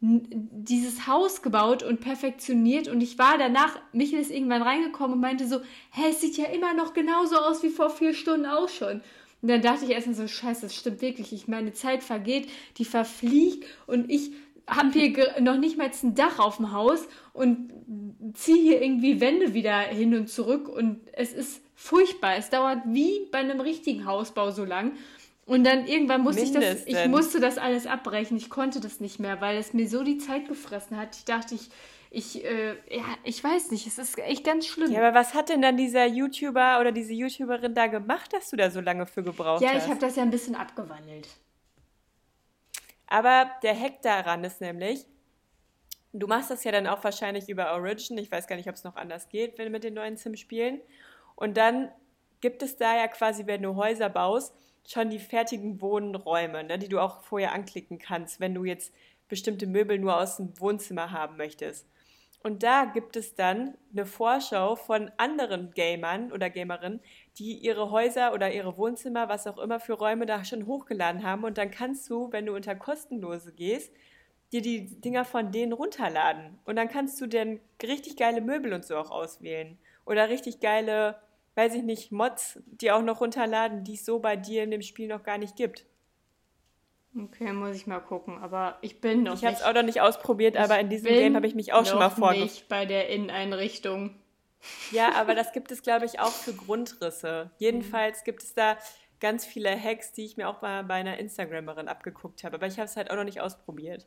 [0.00, 5.46] dieses Haus gebaut und perfektioniert und ich war danach, Michael ist irgendwann reingekommen und meinte
[5.48, 5.60] so,
[5.92, 9.00] hä, es sieht ja immer noch genauso aus wie vor vier Stunden auch schon.
[9.40, 11.32] Und dann dachte ich erstmal so, scheiße, das stimmt wirklich.
[11.32, 14.32] Ich meine Zeit vergeht, die verfliegt und ich
[14.66, 17.72] habe hier noch nicht mal ein Dach auf dem Haus und
[18.34, 22.36] ziehe hier irgendwie Wände wieder hin und zurück und es ist furchtbar.
[22.36, 24.92] Es dauert wie bei einem richtigen Hausbau so lang.
[25.46, 27.10] Und dann irgendwann musste ich das, ich Mindestens.
[27.10, 28.36] musste das alles abbrechen.
[28.38, 31.14] Ich konnte das nicht mehr, weil es mir so die Zeit gefressen hat.
[31.16, 31.68] Ich dachte, ich,
[32.10, 34.90] ich, äh, ja, ich weiß nicht, es ist echt ganz schlimm.
[34.90, 38.56] Ja, aber was hat denn dann dieser YouTuber oder diese YouTuberin da gemacht, dass du
[38.56, 39.84] da so lange für gebraucht Ja, hast?
[39.84, 41.28] ich habe das ja ein bisschen abgewandelt.
[43.14, 45.06] Aber der Hack daran ist nämlich,
[46.12, 48.18] du machst das ja dann auch wahrscheinlich über Origin.
[48.18, 50.80] Ich weiß gar nicht, ob es noch anders geht, wenn mit den neuen Sim-Spielen.
[51.36, 51.92] Und dann
[52.40, 54.52] gibt es da ja quasi, wenn du Häuser baust,
[54.84, 58.92] schon die fertigen Wohnräume, ne, die du auch vorher anklicken kannst, wenn du jetzt
[59.28, 61.86] bestimmte Möbel nur aus dem Wohnzimmer haben möchtest.
[62.42, 67.00] Und da gibt es dann eine Vorschau von anderen Gamern oder Gamerinnen,
[67.38, 71.44] die ihre Häuser oder ihre Wohnzimmer, was auch immer für Räume da schon hochgeladen haben.
[71.44, 73.92] Und dann kannst du, wenn du unter kostenlose gehst,
[74.52, 76.58] dir die Dinger von denen runterladen.
[76.64, 79.78] Und dann kannst du dann richtig geile Möbel und so auch auswählen.
[80.06, 81.16] Oder richtig geile,
[81.56, 84.82] weiß ich nicht, Mods, die auch noch runterladen, die es so bei dir in dem
[84.82, 85.86] Spiel noch gar nicht gibt.
[87.16, 88.38] Okay, muss ich mal gucken.
[88.38, 91.16] Aber ich bin noch Ich habe es auch noch nicht ausprobiert, aber in diesem bin
[91.16, 92.50] Game habe ich mich auch schon mal noch vorgestellt.
[92.50, 94.16] nicht bei der Inneneinrichtung.
[94.90, 97.50] Ja, aber das gibt es, glaube ich, auch für Grundrisse.
[97.58, 98.78] Jedenfalls gibt es da
[99.20, 102.56] ganz viele Hacks, die ich mir auch mal bei einer Instagramerin abgeguckt habe.
[102.56, 104.06] Aber ich habe es halt auch noch nicht ausprobiert.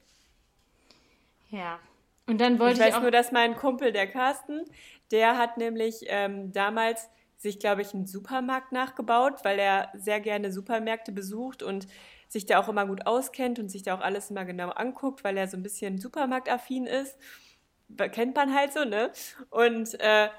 [1.50, 1.80] Ja.
[2.28, 4.66] Und dann wollte Ich ich, weiß nur, dass mein Kumpel, der Carsten,
[5.12, 10.52] der hat nämlich ähm, damals sich, glaube ich, einen Supermarkt nachgebaut, weil er sehr gerne
[10.52, 11.88] Supermärkte besucht und
[12.28, 15.38] sich da auch immer gut auskennt und sich da auch alles immer genau anguckt, weil
[15.38, 17.18] er so ein bisschen supermarktaffin ist.
[18.12, 19.12] Kennt man halt so, ne?
[19.50, 20.30] Und äh,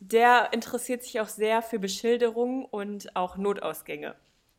[0.00, 4.14] der interessiert sich auch sehr für Beschilderung und auch Notausgänge.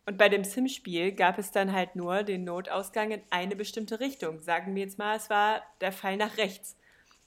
[0.06, 4.40] Und bei dem Sim-Spiel gab es dann halt nur den Notausgang in eine bestimmte Richtung.
[4.40, 6.76] Sagen wir jetzt mal, es war der Fall nach rechts.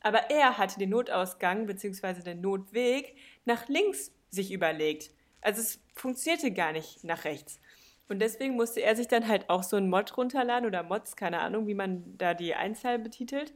[0.00, 2.22] Aber er hatte den Notausgang bzw.
[2.22, 5.10] den Notweg nach links sich überlegt.
[5.40, 7.60] Also es funktionierte gar nicht nach rechts.
[8.08, 11.40] Und deswegen musste er sich dann halt auch so einen Mod runterladen oder Mods, keine
[11.40, 13.54] Ahnung, wie man da die Einzahl betitelt.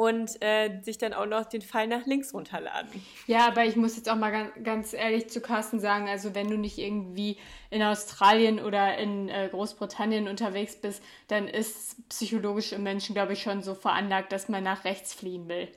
[0.00, 2.88] Und äh, sich dann auch noch den Pfeil nach links runterladen.
[3.26, 6.48] Ja, aber ich muss jetzt auch mal ganz, ganz ehrlich zu Carsten sagen, also wenn
[6.48, 7.36] du nicht irgendwie
[7.68, 13.42] in Australien oder in äh, Großbritannien unterwegs bist, dann ist psychologisch im Menschen, glaube ich,
[13.42, 15.68] schon so veranlagt, dass man nach rechts fliehen will.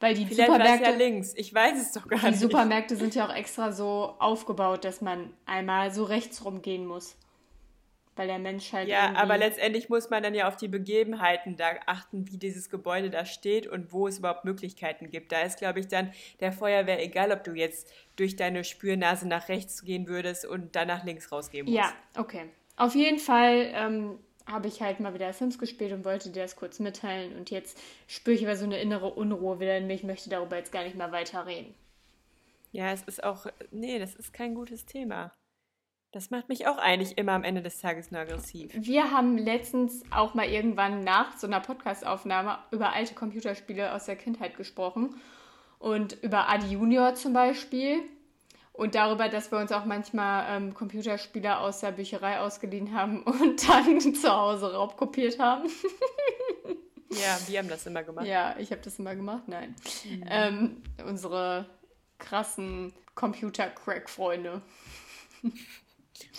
[0.00, 1.34] Weil die Vielleicht Supermärkte, ja links.
[1.36, 2.40] Ich weiß es doch gar die nicht.
[2.40, 7.14] Supermärkte sind ja auch extra so aufgebaut, dass man einmal so rechts rumgehen muss.
[8.16, 11.66] Weil der Mensch halt Ja, aber letztendlich muss man dann ja auf die Begebenheiten da
[11.84, 15.32] achten, wie dieses Gebäude da steht und wo es überhaupt Möglichkeiten gibt.
[15.32, 19.50] Da ist, glaube ich, dann der Feuerwehr egal, ob du jetzt durch deine Spürnase nach
[19.50, 21.76] rechts gehen würdest und dann nach links rausgehen musst.
[21.76, 22.46] Ja, okay.
[22.76, 26.56] Auf jeden Fall ähm, habe ich halt mal wieder Sims gespielt und wollte dir das
[26.56, 27.36] kurz mitteilen.
[27.36, 29.94] Und jetzt spüre ich aber so eine innere Unruhe wieder in mir.
[29.94, 31.74] Ich möchte darüber jetzt gar nicht mehr weiter reden.
[32.72, 35.32] Ja, es ist auch, nee, das ist kein gutes Thema.
[36.16, 38.70] Das macht mich auch eigentlich immer am Ende des Tages nur aggressiv.
[38.72, 44.16] Wir haben letztens auch mal irgendwann nach so einer Podcast-Aufnahme über alte Computerspiele aus der
[44.16, 45.20] Kindheit gesprochen.
[45.78, 48.00] Und über Adi Junior zum Beispiel.
[48.72, 53.68] Und darüber, dass wir uns auch manchmal ähm, Computerspiele aus der Bücherei ausgeliehen haben und
[53.68, 55.68] dann zu Hause raubkopiert haben.
[57.10, 58.26] Ja, wir haben das immer gemacht.
[58.26, 59.44] Ja, ich habe das immer gemacht.
[59.46, 59.76] Nein.
[60.28, 61.66] Ähm, unsere
[62.18, 64.60] krassen Computer-Crack-Freunde.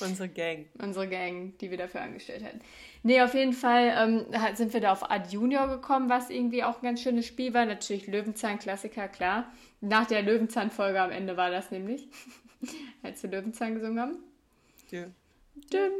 [0.02, 0.66] Unsere Gang.
[0.82, 2.60] Unsere Gang, die wir dafür angestellt hatten.
[3.04, 6.78] Nee, auf jeden Fall ähm, sind wir da auf Ad Junior gekommen, was irgendwie auch
[6.78, 7.66] ein ganz schönes Spiel war.
[7.66, 9.52] Natürlich Löwenzahn-Klassiker, klar.
[9.82, 12.08] Nach der Löwenzahn-Folge am Ende war das nämlich,
[13.04, 14.18] als wir Löwenzahn gesungen haben.
[14.92, 15.12] Düm,
[15.70, 15.96] düm.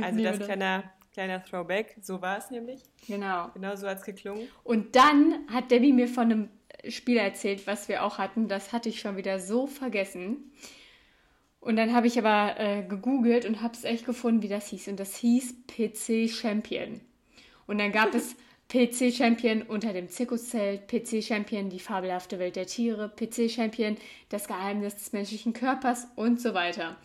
[0.03, 0.83] Also das kleiner,
[1.15, 1.95] kleiner Throwback.
[2.01, 2.81] So war es nämlich.
[3.07, 3.49] Genau.
[3.53, 4.47] Genau so hat es geklungen.
[4.63, 6.49] Und dann hat Debbie mir von einem
[6.89, 8.47] Spiel erzählt, was wir auch hatten.
[8.49, 10.51] Das hatte ich schon wieder so vergessen.
[11.61, 14.89] Und dann habe ich aber äh, gegoogelt und habe es echt gefunden, wie das hieß.
[14.89, 16.99] Und das hieß PC Champion.
[17.65, 18.35] Und dann gab es
[18.67, 23.95] PC Champion unter dem Zirkuszelt, PC Champion die fabelhafte Welt der Tiere, PC Champion
[24.29, 26.97] das Geheimnis des menschlichen Körpers und so weiter.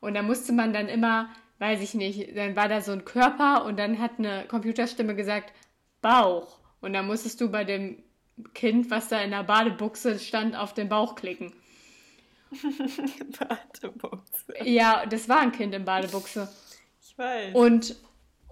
[0.00, 3.64] Und da musste man dann immer, weiß ich nicht, dann war da so ein Körper
[3.64, 5.52] und dann hat eine Computerstimme gesagt,
[6.00, 6.58] Bauch.
[6.80, 8.02] Und dann musstest du bei dem
[8.54, 11.52] Kind, was da in der Badebuchse stand, auf den Bauch klicken.
[13.38, 14.54] Badebuchse.
[14.64, 16.48] Ja, das war ein Kind in Badebuchse.
[17.02, 17.54] Ich weiß.
[17.54, 17.96] Und,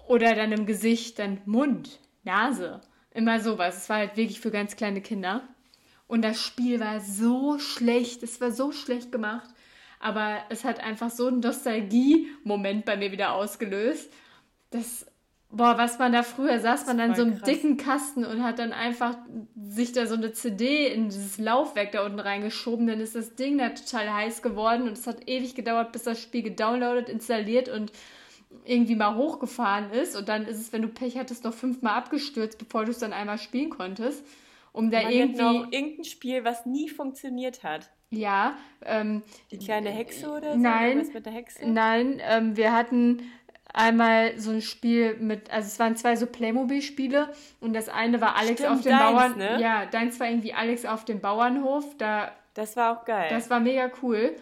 [0.09, 2.81] oder dann im Gesicht, dann Mund, Nase.
[3.13, 3.77] Immer sowas.
[3.77, 5.49] Es war halt wirklich für ganz kleine Kinder.
[6.09, 8.23] Und das Spiel war so schlecht.
[8.23, 9.49] Es war so schlecht gemacht.
[10.01, 14.13] Aber es hat einfach so einen Nostalgie-Moment bei mir wieder ausgelöst.
[14.71, 15.07] Das,
[15.51, 17.49] Boah, was man da früher saß, man an voll so einem krass.
[17.49, 19.17] dicken Kasten und hat dann einfach
[19.57, 22.87] sich da so eine CD in dieses Laufwerk da unten reingeschoben.
[22.87, 26.21] Dann ist das Ding da total heiß geworden und es hat ewig gedauert, bis das
[26.21, 27.93] Spiel gedownloadet, installiert und
[28.65, 30.17] irgendwie mal hochgefahren ist.
[30.17, 33.13] Und dann ist es, wenn du Pech hattest, noch fünfmal abgestürzt, bevor du es dann
[33.13, 34.25] einmal spielen konntest.
[34.77, 35.43] Um da Man irgendwie.
[35.43, 37.91] noch irgendein Spiel, was nie funktioniert hat.
[38.11, 40.59] Ja, ähm, Die kleine Hexe oder so?
[40.59, 40.89] Nein.
[40.99, 41.67] Irgendwas mit der Hexe?
[41.69, 43.23] Nein, ähm, wir hatten
[43.73, 48.37] einmal so ein Spiel mit, also es waren zwei so Playmobil-Spiele und das eine war
[48.37, 49.39] Alex Stimmt, auf dem deins, Bauern.
[49.39, 49.61] ne?
[49.61, 51.97] Ja, deins war irgendwie Alex auf dem Bauernhof.
[51.99, 53.27] Da, Das war auch geil.
[53.31, 54.37] das war mega cool.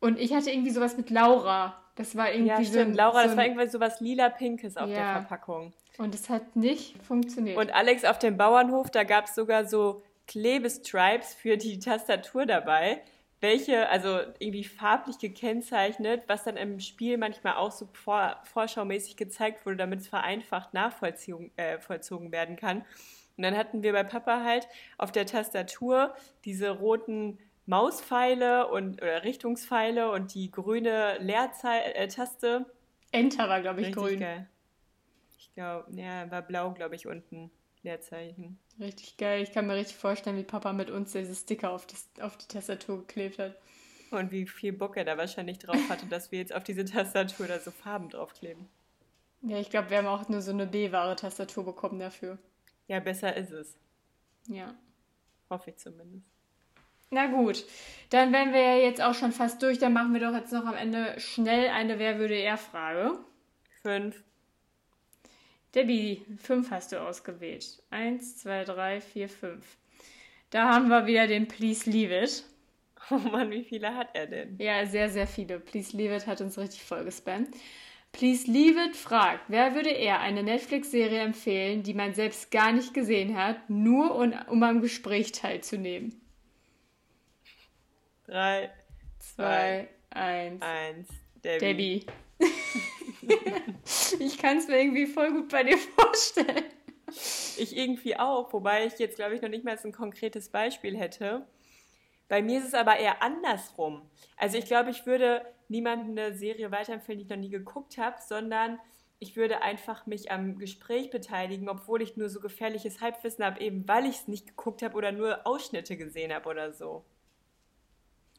[0.00, 1.76] Und ich hatte irgendwie sowas mit Laura.
[1.96, 2.90] Das war irgendwie ja, so stimmt.
[2.92, 5.12] ein, Laura, so das war irgendwie so was lila-pinkes auf der Ja.
[5.12, 5.72] Verpackung.
[5.98, 7.56] Und es hat nicht funktioniert.
[7.56, 13.02] Und Alex auf dem Bauernhof, da gab es sogar so Klebestripes für die Tastatur dabei,
[13.40, 19.64] welche, also irgendwie farblich gekennzeichnet, was dann im Spiel manchmal auch so vor, vorschaumäßig gezeigt
[19.64, 22.78] wurde, damit es vereinfacht nachvollzogen äh, vollzogen werden kann.
[23.36, 24.66] Und dann hatten wir bei Papa halt
[24.96, 32.66] auf der Tastatur diese roten Mauspfeile und oder Richtungspfeile und die grüne Leertaste.
[33.12, 34.20] Enter war, glaube ich, Richtig grün.
[34.20, 34.48] geil.
[35.56, 37.50] Glaube, ja, war blau, glaube ich, unten.
[37.82, 38.58] Leerzeichen.
[38.78, 39.42] Richtig geil.
[39.42, 42.46] Ich kann mir richtig vorstellen, wie Papa mit uns diese Sticker auf die, auf die
[42.46, 43.56] Tastatur geklebt hat.
[44.10, 47.46] Und wie viel Bock er da wahrscheinlich drauf hatte, dass wir jetzt auf diese Tastatur
[47.46, 48.68] da so Farben draufkleben.
[49.42, 52.38] Ja, ich glaube, wir haben auch nur so eine B-Ware-Tastatur bekommen dafür.
[52.86, 53.76] Ja, besser ist es.
[54.48, 54.74] Ja.
[55.48, 56.26] Hoffe ich zumindest.
[57.10, 57.64] Na gut,
[58.10, 59.78] dann wären wir ja jetzt auch schon fast durch.
[59.78, 63.18] Dann machen wir doch jetzt noch am Ende schnell eine Wer würde er Frage.
[63.82, 64.22] Fünf.
[65.76, 67.82] Debbie, fünf hast du ausgewählt.
[67.90, 69.76] Eins, zwei, drei, vier, fünf.
[70.48, 72.44] Da haben wir wieder den Please Leave It.
[73.08, 74.56] Oh Mann, wie viele hat er denn?
[74.58, 75.60] Ja, sehr, sehr viele.
[75.60, 77.50] Please Leave It hat uns richtig voll gespammt.
[78.10, 82.94] Please Leave It fragt, wer würde er eine Netflix-Serie empfehlen, die man selbst gar nicht
[82.94, 86.20] gesehen hat, nur um, am Gespräch teilzunehmen?
[88.24, 88.70] Drei,
[89.20, 90.62] Zwei, eins.
[90.62, 91.08] eins.
[91.44, 91.60] Debbie.
[91.60, 92.06] Debbie.
[94.18, 96.64] Ich kann es mir irgendwie voll gut bei dir vorstellen.
[97.56, 101.46] Ich irgendwie auch, wobei ich jetzt, glaube ich, noch nicht mal ein konkretes Beispiel hätte.
[102.28, 104.02] Bei mir ist es aber eher andersrum.
[104.36, 108.16] Also ich glaube, ich würde niemandem eine Serie weiterempfehlen, die ich noch nie geguckt habe,
[108.20, 108.80] sondern
[109.18, 113.86] ich würde einfach mich am Gespräch beteiligen, obwohl ich nur so gefährliches Halbwissen habe, eben
[113.88, 117.04] weil ich es nicht geguckt habe oder nur Ausschnitte gesehen habe oder so.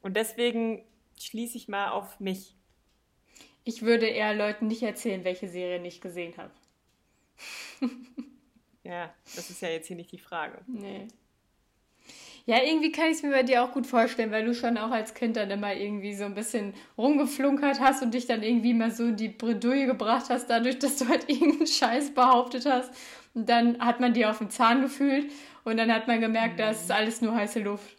[0.02, 0.86] Und deswegen
[1.20, 2.57] schließe ich mal auf mich.
[3.68, 6.52] Ich würde eher Leuten nicht erzählen, welche Serie ich gesehen habe.
[8.84, 10.60] Ja, das ist ja jetzt hier nicht die Frage.
[10.66, 11.10] Nee.
[12.46, 14.92] Ja, irgendwie kann ich es mir bei dir auch gut vorstellen, weil du schon auch
[14.92, 18.90] als Kind dann immer irgendwie so ein bisschen rumgeflunkert hast und dich dann irgendwie mal
[18.90, 22.94] so in die Bredouille gebracht hast, dadurch, dass du halt irgendeinen Scheiß behauptet hast.
[23.34, 25.30] Und dann hat man dir auf den Zahn gefühlt
[25.66, 27.98] und dann hat man gemerkt, das ist alles nur heiße Luft.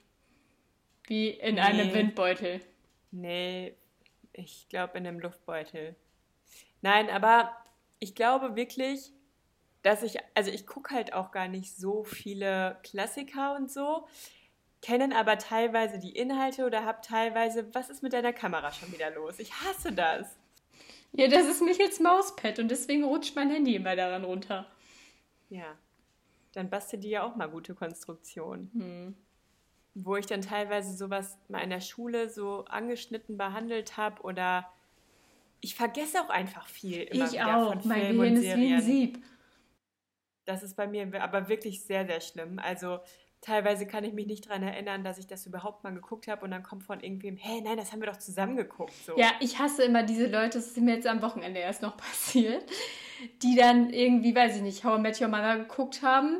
[1.06, 1.94] Wie in einem Nee.
[1.94, 2.62] Windbeutel.
[3.10, 3.74] Nee,
[4.38, 5.96] ich glaube in einem Luftbeutel.
[6.80, 7.52] Nein, aber
[7.98, 9.12] ich glaube wirklich,
[9.82, 14.06] dass ich, also ich gucke halt auch gar nicht so viele Klassiker und so,
[14.80, 19.10] kennen aber teilweise die Inhalte oder habe teilweise, was ist mit deiner Kamera schon wieder
[19.10, 19.38] los?
[19.38, 20.36] Ich hasse das.
[21.12, 24.70] Ja, das ist Michels Mauspad und deswegen rutscht mein Handy immer daran runter.
[25.48, 25.76] Ja,
[26.52, 28.70] dann bastel die ja auch mal gute Konstruktionen.
[28.72, 29.16] Hm.
[30.04, 34.68] Wo ich dann teilweise sowas mal in der Schule so angeschnitten behandelt habe oder
[35.60, 37.72] ich vergesse auch einfach viel immer Ich auch.
[37.72, 38.80] von Mein Gehirn ist wie ein.
[38.80, 39.24] Sieb.
[40.44, 42.58] Das ist bei mir aber wirklich sehr, sehr schlimm.
[42.58, 43.00] Also
[43.40, 46.50] teilweise kann ich mich nicht daran erinnern, dass ich das überhaupt mal geguckt habe und
[46.50, 48.94] dann kommt von irgendwem, hey, nein, das haben wir doch zusammen geguckt.
[49.04, 49.16] So.
[49.18, 52.64] Ja, ich hasse immer diese Leute, das ist mir jetzt am Wochenende erst noch passiert,
[53.42, 56.38] die dann irgendwie, weiß ich nicht, How I Met Your Mother geguckt haben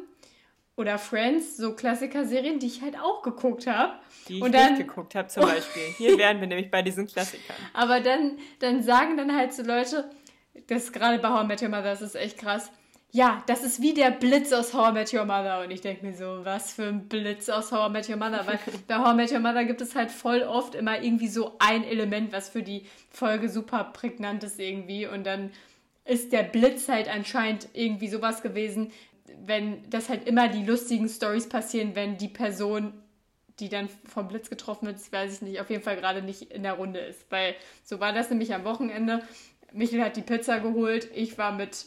[0.79, 3.95] oder Friends, so Klassiker-Serien, die ich halt auch geguckt habe.
[4.29, 5.83] Die ich und dann, nicht geguckt habe zum Beispiel.
[5.97, 7.57] Hier wären wir nämlich bei diesen Klassikern.
[7.75, 10.09] aber dann, dann sagen dann halt so Leute,
[10.69, 12.71] das ist gerade bei How I Met Your Mother, das ist echt krass.
[13.11, 15.63] Ja, das ist wie der Blitz aus How I Met Your Mother.
[15.65, 18.47] Und ich denke mir so, was für ein Blitz aus How I Met Your Mother.
[18.47, 21.57] Weil bei How I Met Your Mother gibt es halt voll oft immer irgendwie so
[21.59, 25.07] ein Element, was für die Folge super prägnant ist irgendwie.
[25.07, 25.51] Und dann
[26.05, 28.93] ist der Blitz halt anscheinend irgendwie sowas gewesen,
[29.45, 32.93] wenn das halt immer die lustigen Stories passieren, wenn die Person,
[33.61, 36.63] die dann vom Blitz getroffen wird, weiß ich nicht, auf jeden Fall gerade nicht in
[36.63, 37.31] der Runde ist.
[37.31, 37.55] Weil
[37.85, 39.23] so war das nämlich am Wochenende.
[39.73, 41.87] Michael hat die Pizza geholt, ich war mit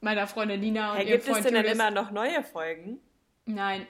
[0.00, 1.78] meiner Freundin Nina und Hey, ihrem gibt es Freund denn dann Julius.
[1.78, 2.98] immer noch neue Folgen?
[3.46, 3.86] Nein,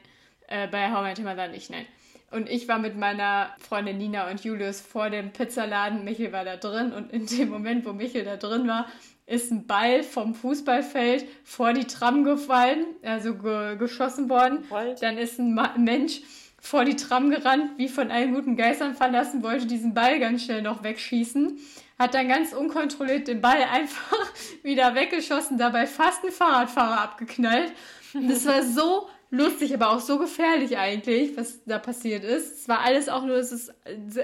[0.49, 1.87] äh, bei How I Met Your Mother nicht, nein.
[2.31, 6.03] Und ich war mit meiner Freundin Nina und Julius vor dem Pizzaladen.
[6.05, 8.87] Michael war da drin und in dem Moment, wo Michael da drin war,
[9.27, 14.69] ist ein Ball vom Fußballfeld vor die Tram gefallen, also ge geschossen worden.
[14.69, 15.03] Volt.
[15.03, 16.21] Dann ist ein Ma Mensch
[16.61, 20.63] vor die Tram gerannt, wie von allen guten Geistern verlassen, wollte diesen Ball ganz schnell
[20.63, 21.59] noch wegschießen,
[21.99, 27.73] hat dann ganz unkontrolliert den Ball einfach wieder weggeschossen, dabei fast einen Fahrradfahrer abgeknallt.
[28.15, 32.61] Und das war so lustig, aber auch so gefährlich eigentlich, was da passiert ist.
[32.61, 33.73] Es war alles auch nur, dass, es,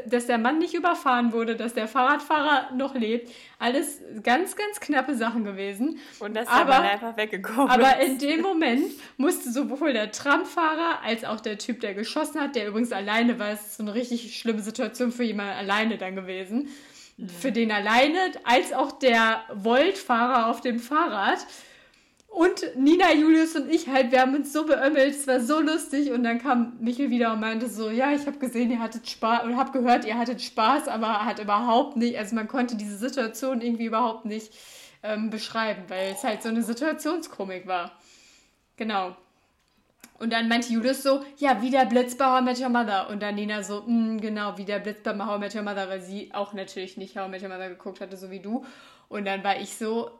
[0.06, 3.32] dass der Mann nicht überfahren wurde, dass der Fahrradfahrer noch lebt.
[3.58, 5.98] Alles ganz, ganz knappe Sachen gewesen.
[6.20, 11.00] Und dass Aber- der Mann einfach weggekommen Aber in dem Moment musste sowohl der Tramfahrer
[11.02, 13.94] als auch der Typ, der geschossen hat, der übrigens alleine war, es ist so eine
[13.94, 16.68] richtig schlimme Situation für jemanden alleine dann gewesen.
[17.40, 21.38] Für den alleine, als auch der Voltfahrer auf dem Fahrrad.
[22.28, 26.12] Und Nina, Julius und ich halt, wir haben uns so beömmelt, es war so lustig.
[26.12, 29.44] Und dann kam Michel wieder und meinte so, ja, ich habe gesehen, ihr hattet Spaß
[29.44, 33.60] und habe gehört, ihr hattet Spaß, aber hat überhaupt nicht, also man konnte diese Situation
[33.60, 34.52] irgendwie überhaupt nicht
[35.02, 37.92] ähm, beschreiben, weil es halt so eine Situationskomik war.
[38.76, 39.16] Genau.
[40.18, 43.08] Und dann meinte Julius so, ja, wie der Blitz bei How I Met Your Mother.
[43.08, 45.88] Und dann Nina so, "Mm, genau, wie der Blitz bei How I Met Your Mother,
[45.88, 48.64] weil sie auch natürlich nicht How I Met Your Mother geguckt hatte, so wie du.
[49.08, 50.10] Und dann war ich so,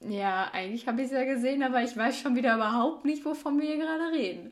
[0.00, 3.60] ja, eigentlich habe ich es ja gesehen, aber ich weiß schon wieder überhaupt nicht, wovon
[3.60, 4.50] wir hier gerade reden.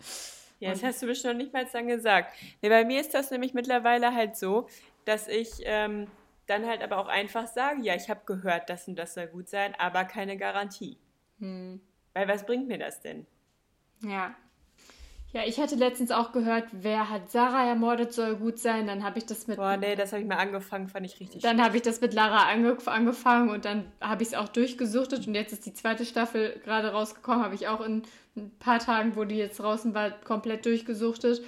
[0.58, 2.34] Ja, das hast du bestimmt noch nicht mal dann gesagt.
[2.62, 4.68] Nee, bei mir ist das nämlich mittlerweile halt so,
[5.04, 6.06] dass ich ähm,
[6.46, 9.48] dann halt aber auch einfach sage, ja, ich habe gehört, das und das soll gut
[9.48, 10.96] sein, aber keine Garantie.
[11.38, 11.80] Hm.
[12.14, 13.26] Weil was bringt mir das denn?
[14.02, 14.34] Ja.
[15.36, 18.86] Ja, ich hatte letztens auch gehört, wer hat Sarah ermordet, soll gut sein.
[18.86, 21.42] Dann habe ich das mit Boah, nee, das habe ich mal angefangen, fand ich richtig
[21.42, 25.26] Dann habe ich das mit Lara ange angefangen und dann habe ich es auch durchgesuchtet
[25.26, 29.14] und jetzt ist die zweite Staffel gerade rausgekommen, habe ich auch in ein paar Tagen,
[29.14, 31.42] wo die jetzt draußen war, komplett durchgesuchtet.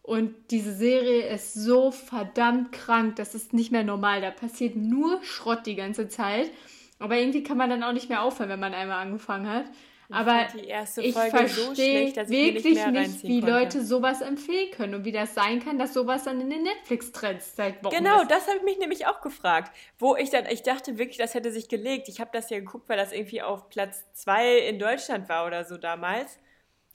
[0.00, 4.22] Und diese Serie ist so verdammt krank, das ist nicht mehr normal.
[4.22, 6.50] Da passiert nur Schrott die ganze Zeit.
[6.98, 9.66] Aber irgendwie kann man dann auch nicht mehr aufhören, wenn man einmal angefangen hat.
[10.14, 13.32] Aber fand die erste ich Folge so verstehe schlecht, dass ich nicht wirklich nicht, reinziehen
[13.32, 13.52] wie konnte.
[13.54, 17.56] Leute sowas empfehlen können und wie das sein kann, dass sowas dann in den Netflix-Trends
[17.56, 18.30] seit Wochen Genau, ist.
[18.30, 19.74] das habe ich mich nämlich auch gefragt.
[19.98, 22.08] Wo ich dann, ich dachte wirklich, das hätte sich gelegt.
[22.08, 25.64] Ich habe das ja geguckt, weil das irgendwie auf Platz zwei in Deutschland war oder
[25.64, 26.38] so damals.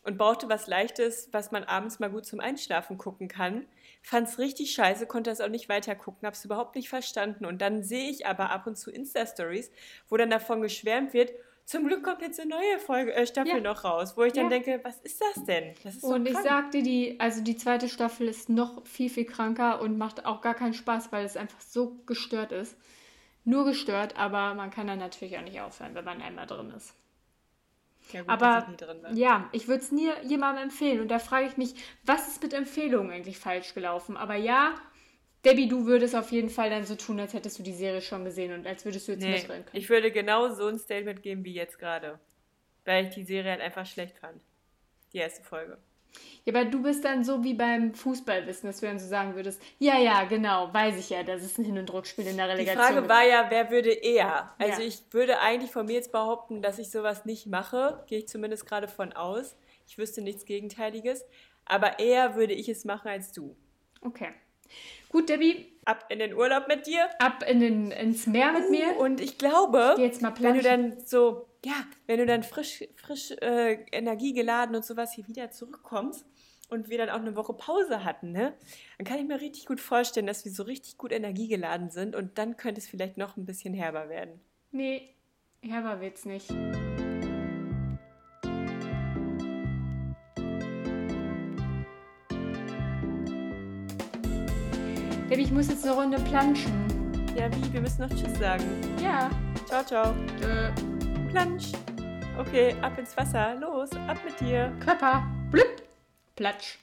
[0.01, 3.65] Und brauchte was Leichtes, was man abends mal gut zum Einschlafen gucken kann.
[4.01, 7.45] Fand's richtig scheiße, konnte das auch nicht weiter gucken, hab's überhaupt nicht verstanden.
[7.45, 9.71] Und dann sehe ich aber ab und zu Insta-Stories,
[10.07, 11.33] wo dann davon geschwärmt wird,
[11.69, 13.59] zum Glück kommt jetzt eine neue Folge, äh, Staffel Ja.
[13.59, 14.49] noch raus, wo ich dann Ja.
[14.49, 15.75] denke, was ist das denn?
[15.83, 16.45] Das ist so Und ich krank.
[16.45, 20.55] sagte, die, also die zweite Staffel ist noch viel, viel kranker und macht auch gar
[20.55, 22.75] keinen Spaß, weil es einfach so gestört ist.
[23.45, 26.95] Nur gestört, aber man kann dann natürlich auch nicht aufhören, wenn man einmal drin ist.
[28.13, 28.65] ja, gut, Aber
[29.11, 31.01] ich ja, ich würde es nie jemandem empfehlen.
[31.01, 34.17] Und da frage ich mich, was ist mit Empfehlungen eigentlich falsch gelaufen?
[34.17, 34.73] Aber ja,
[35.45, 38.25] Debbie, du würdest auf jeden Fall dann so tun, als hättest du die Serie schon
[38.25, 39.77] gesehen und als würdest du jetzt Nee, mitreden können.
[39.77, 42.19] ich würde genau so ein Statement geben wie jetzt gerade.
[42.85, 44.41] Weil ich die Serie halt einfach schlecht fand.
[45.13, 45.77] Die erste Folge.
[46.43, 49.61] Ja, aber du bist dann so wie beim Fußballwissen, dass du dann so sagen würdest,
[49.77, 52.51] ja, ja, genau, weiß ich ja, das ist ein Hin- und Rückspiel in der Die
[52.53, 52.83] Relegation.
[52.83, 54.51] Frage war ja, wer würde eher?
[54.57, 54.87] Also Ja.
[54.87, 58.03] ich würde eigentlich von mir jetzt behaupten, dass ich sowas nicht mache.
[58.07, 59.55] Gehe ich zumindest gerade von aus.
[59.87, 61.25] Ich wüsste nichts Gegenteiliges.
[61.65, 63.55] Aber eher würde ich es machen als du.
[64.01, 64.29] Okay.
[65.09, 67.09] Gut, Debbie, Ab in den Urlaub mit dir.
[67.17, 68.97] ab in den, ins Meer mit mir.
[68.99, 71.73] Und ich glaube, mal wenn du dann so, ja,
[72.05, 76.25] wenn du dann frisch, frisch äh, energiegeladen und sowas hier wieder zurückkommst
[76.69, 78.53] und wir dann auch eine Woche Pause hatten, ne,
[78.99, 82.37] dann kann ich mir richtig gut vorstellen, dass wir so richtig gut energiegeladen sind und
[82.37, 84.39] dann könnte es vielleicht noch ein bisschen herber werden.
[84.71, 85.15] Nee,
[85.61, 86.53] herber wird's nicht.
[95.49, 96.71] Ich muss jetzt eine Runde planschen.
[97.35, 97.73] Ja, wie?
[97.73, 98.63] Wir müssen noch Tschüss sagen.
[99.01, 99.31] Ja.
[99.65, 100.13] Ciao, ciao.
[100.43, 100.69] Äh,
[101.31, 101.71] Plansch.
[102.37, 103.55] Okay, ab ins Wasser.
[103.55, 104.71] Los, ab mit dir.
[104.79, 105.23] Körper.
[105.49, 105.81] Blüpp.
[106.35, 106.77] Platsch.